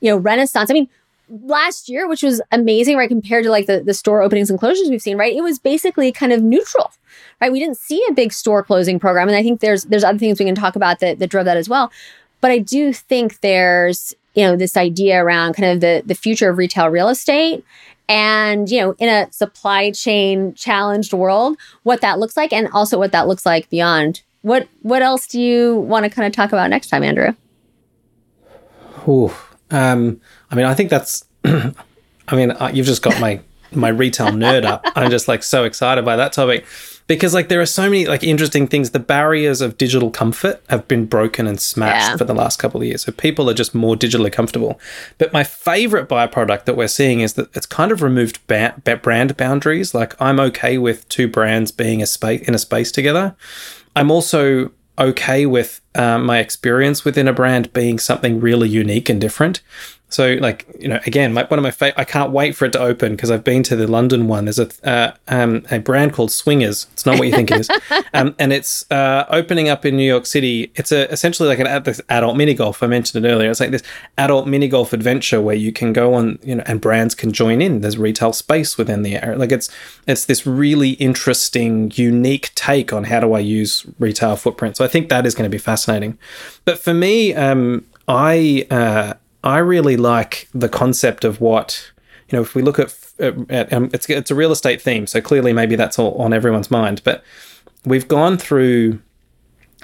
[0.00, 0.70] you know renaissance.
[0.70, 0.88] I mean
[1.30, 4.90] last year which was amazing right compared to like the, the store openings and closures
[4.90, 6.90] we've seen right it was basically kind of neutral
[7.40, 7.50] right?
[7.50, 10.38] We didn't see a big store closing program and i think there's there's other things
[10.38, 11.90] we can talk about that, that drove that as well.
[12.40, 16.50] But i do think there's you know this idea around kind of the the future
[16.50, 17.64] of retail real estate
[18.08, 22.98] and you know in a supply chain challenged world what that looks like and also
[22.98, 24.22] what that looks like beyond.
[24.42, 27.34] What what else do you want to kind of talk about next time andrew?
[29.08, 29.32] Ooh,
[29.70, 31.24] um, I mean, I think that's.
[31.44, 33.40] I mean, you've just got my
[33.72, 34.84] my retail nerd up.
[34.96, 36.64] I'm just like so excited by that topic
[37.06, 38.90] because like there are so many like interesting things.
[38.90, 42.16] The barriers of digital comfort have been broken and smashed Yeah.
[42.16, 44.80] for the last couple of years, so people are just more digitally comfortable.
[45.18, 49.36] But my favorite byproduct that we're seeing is that it's kind of removed ba- brand
[49.36, 49.94] boundaries.
[49.94, 53.34] Like I'm okay with two brands being a space in a space together.
[53.96, 54.70] I'm also
[55.00, 59.62] okay with uh, my experience within a brand being something really unique and different.
[60.10, 62.72] So, like you know, again, my, one of my fa- I can't wait for it
[62.72, 64.44] to open because I've been to the London one.
[64.44, 66.88] There's a uh, um, a brand called Swingers.
[66.92, 67.70] It's not what you think it is,
[68.14, 70.72] um, and it's uh, opening up in New York City.
[70.74, 72.82] It's a essentially like an this adult mini golf.
[72.82, 73.50] I mentioned it earlier.
[73.50, 73.84] It's like this
[74.18, 77.62] adult mini golf adventure where you can go on, you know, and brands can join
[77.62, 77.80] in.
[77.80, 79.38] There's retail space within the area.
[79.38, 79.70] Like it's
[80.08, 84.76] it's this really interesting, unique take on how do I use retail footprint.
[84.76, 86.18] So I think that is going to be fascinating.
[86.64, 88.66] But for me, um, I.
[88.70, 91.90] Uh, I really like the concept of what
[92.28, 92.42] you know.
[92.42, 92.94] If we look at,
[93.48, 96.70] at um, it's it's a real estate theme, so clearly maybe that's all on everyone's
[96.70, 97.02] mind.
[97.04, 97.22] But
[97.84, 99.00] we've gone through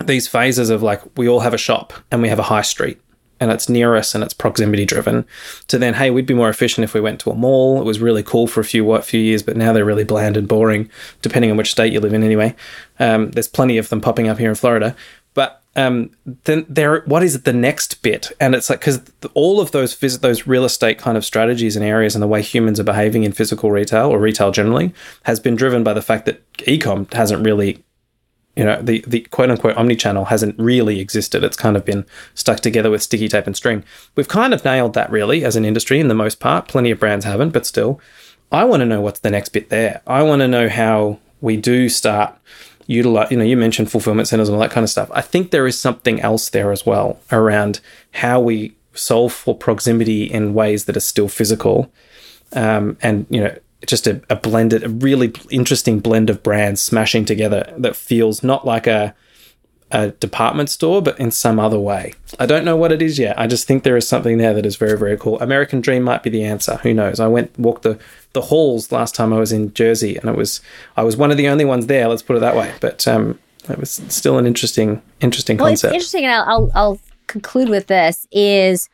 [0.05, 3.01] these phases of like we all have a shop and we have a high street
[3.41, 5.25] and it's near us and it's proximity driven
[5.69, 7.99] to then hey we'd be more efficient if we went to a mall it was
[7.99, 10.91] really cool for a few what few years but now they're really bland and boring
[11.23, 12.55] depending on which state you live in anyway
[12.99, 14.95] um, there's plenty of them popping up here in florida
[15.77, 16.11] um,
[16.45, 18.33] then there, what is the next bit?
[18.41, 19.03] And it's like because
[19.35, 22.43] all of those phys- those real estate kind of strategies and areas and the way
[22.43, 26.25] humans are behaving in physical retail or retail generally has been driven by the fact
[26.25, 27.85] that ecom hasn't really,
[28.57, 31.45] you know, the the quote unquote omni-channel hasn't really existed.
[31.45, 33.85] It's kind of been stuck together with sticky tape and string.
[34.15, 36.69] We've kind of nailed that really as an industry in the most part.
[36.69, 38.01] Plenty of brands haven't, but still,
[38.51, 40.01] I want to know what's the next bit there.
[40.07, 42.35] I want to know how we do start
[42.87, 45.11] utilize you know you mentioned fulfillment centers and all that kind of stuff.
[45.13, 47.81] I think there is something else there as well around
[48.13, 51.93] how we solve for proximity in ways that are still physical.
[52.53, 53.57] Um, and you know
[53.87, 58.65] just a, a blended a really interesting blend of brands smashing together that feels not
[58.65, 59.15] like a
[59.93, 62.13] a department store, but in some other way.
[62.41, 63.39] I don't know what it is yet.
[63.39, 65.39] I just think there is something there that is very, very cool.
[65.41, 66.77] American Dream might be the answer.
[66.79, 67.21] Who knows?
[67.21, 67.99] I went walked the
[68.33, 70.61] the halls last time I was in Jersey, and it was
[70.97, 72.09] I was one of the only ones there.
[72.09, 72.73] Let's put it that way.
[72.81, 75.95] But um, it was still an interesting, interesting well, concept.
[75.95, 78.89] It's interesting, and I'll, I'll I'll conclude with this is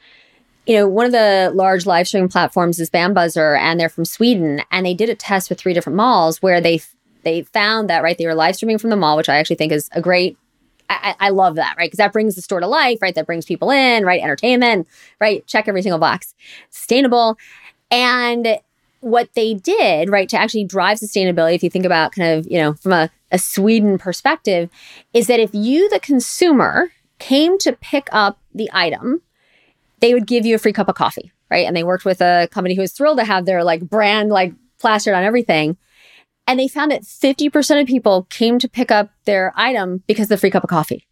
[0.66, 4.62] you know, one of the large live streaming platforms is Bambuser, and they're from Sweden,
[4.70, 6.80] and they did a test with three different malls where they
[7.24, 9.72] they found that right they were live streaming from the mall, which I actually think
[9.72, 10.36] is a great
[11.03, 11.86] I, I love that, right?
[11.86, 13.14] Because that brings the store to life, right?
[13.14, 14.22] That brings people in, right?
[14.22, 14.88] Entertainment,
[15.20, 15.47] right?
[15.47, 16.34] Check every single box.
[16.70, 17.38] Sustainable.
[17.90, 18.59] And
[19.01, 22.59] what they did, right, to actually drive sustainability, if you think about kind of, you
[22.59, 24.70] know, from a, a Sweden perspective,
[25.12, 29.22] is that if you, the consumer, came to pick up the item,
[30.01, 31.66] they would give you a free cup of coffee, right?
[31.66, 34.53] And they worked with a company who was thrilled to have their like brand like
[34.80, 35.76] plastered on everything.
[36.53, 40.28] And they found that 50% of people came to pick up their item because of
[40.28, 41.09] the free cup of coffee.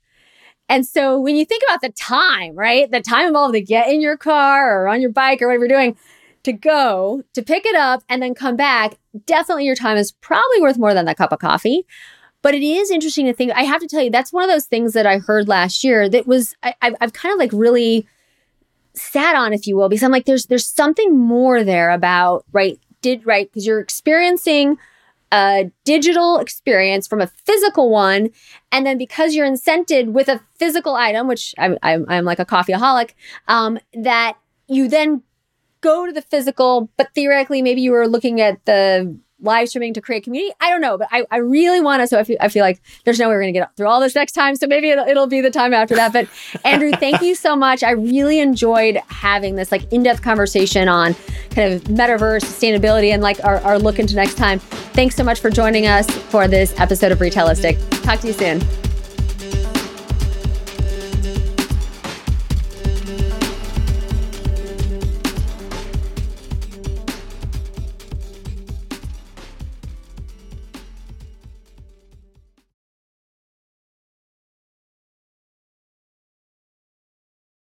[0.68, 2.90] And so when you think about the time, right?
[2.90, 5.78] The time involved to get in your car or on your bike or whatever you're
[5.78, 5.96] doing
[6.42, 10.60] to go to pick it up and then come back, definitely your time is probably
[10.60, 11.86] worth more than that cup of coffee.
[12.42, 13.52] But it is interesting to think.
[13.52, 16.06] I have to tell you, that's one of those things that I heard last year
[16.10, 18.06] that was I, I've kind of like really
[18.92, 22.78] sat on, if you will, because I'm like, there's there's something more there about right
[23.00, 24.76] did right because you're experiencing
[25.32, 28.30] a digital experience from a physical one.
[28.72, 32.44] And then because you're incented with a physical item, which I'm, I'm, I'm like a
[32.44, 33.10] coffeeaholic,
[33.48, 35.22] um, that you then
[35.80, 40.00] go to the physical, but theoretically, maybe you were looking at the live streaming to
[40.00, 40.52] create community.
[40.60, 42.06] I don't know, but I, I really want to.
[42.06, 44.00] So I feel, I feel like there's no way we're going to get through all
[44.00, 44.56] this next time.
[44.56, 46.12] So maybe it'll, it'll be the time after that.
[46.12, 46.28] But
[46.64, 47.82] Andrew, thank you so much.
[47.82, 51.14] I really enjoyed having this like in-depth conversation on
[51.50, 54.58] kind of metaverse sustainability and like our, our look into next time.
[54.58, 57.78] Thanks so much for joining us for this episode of Retailistic.
[58.02, 58.89] Talk to you soon.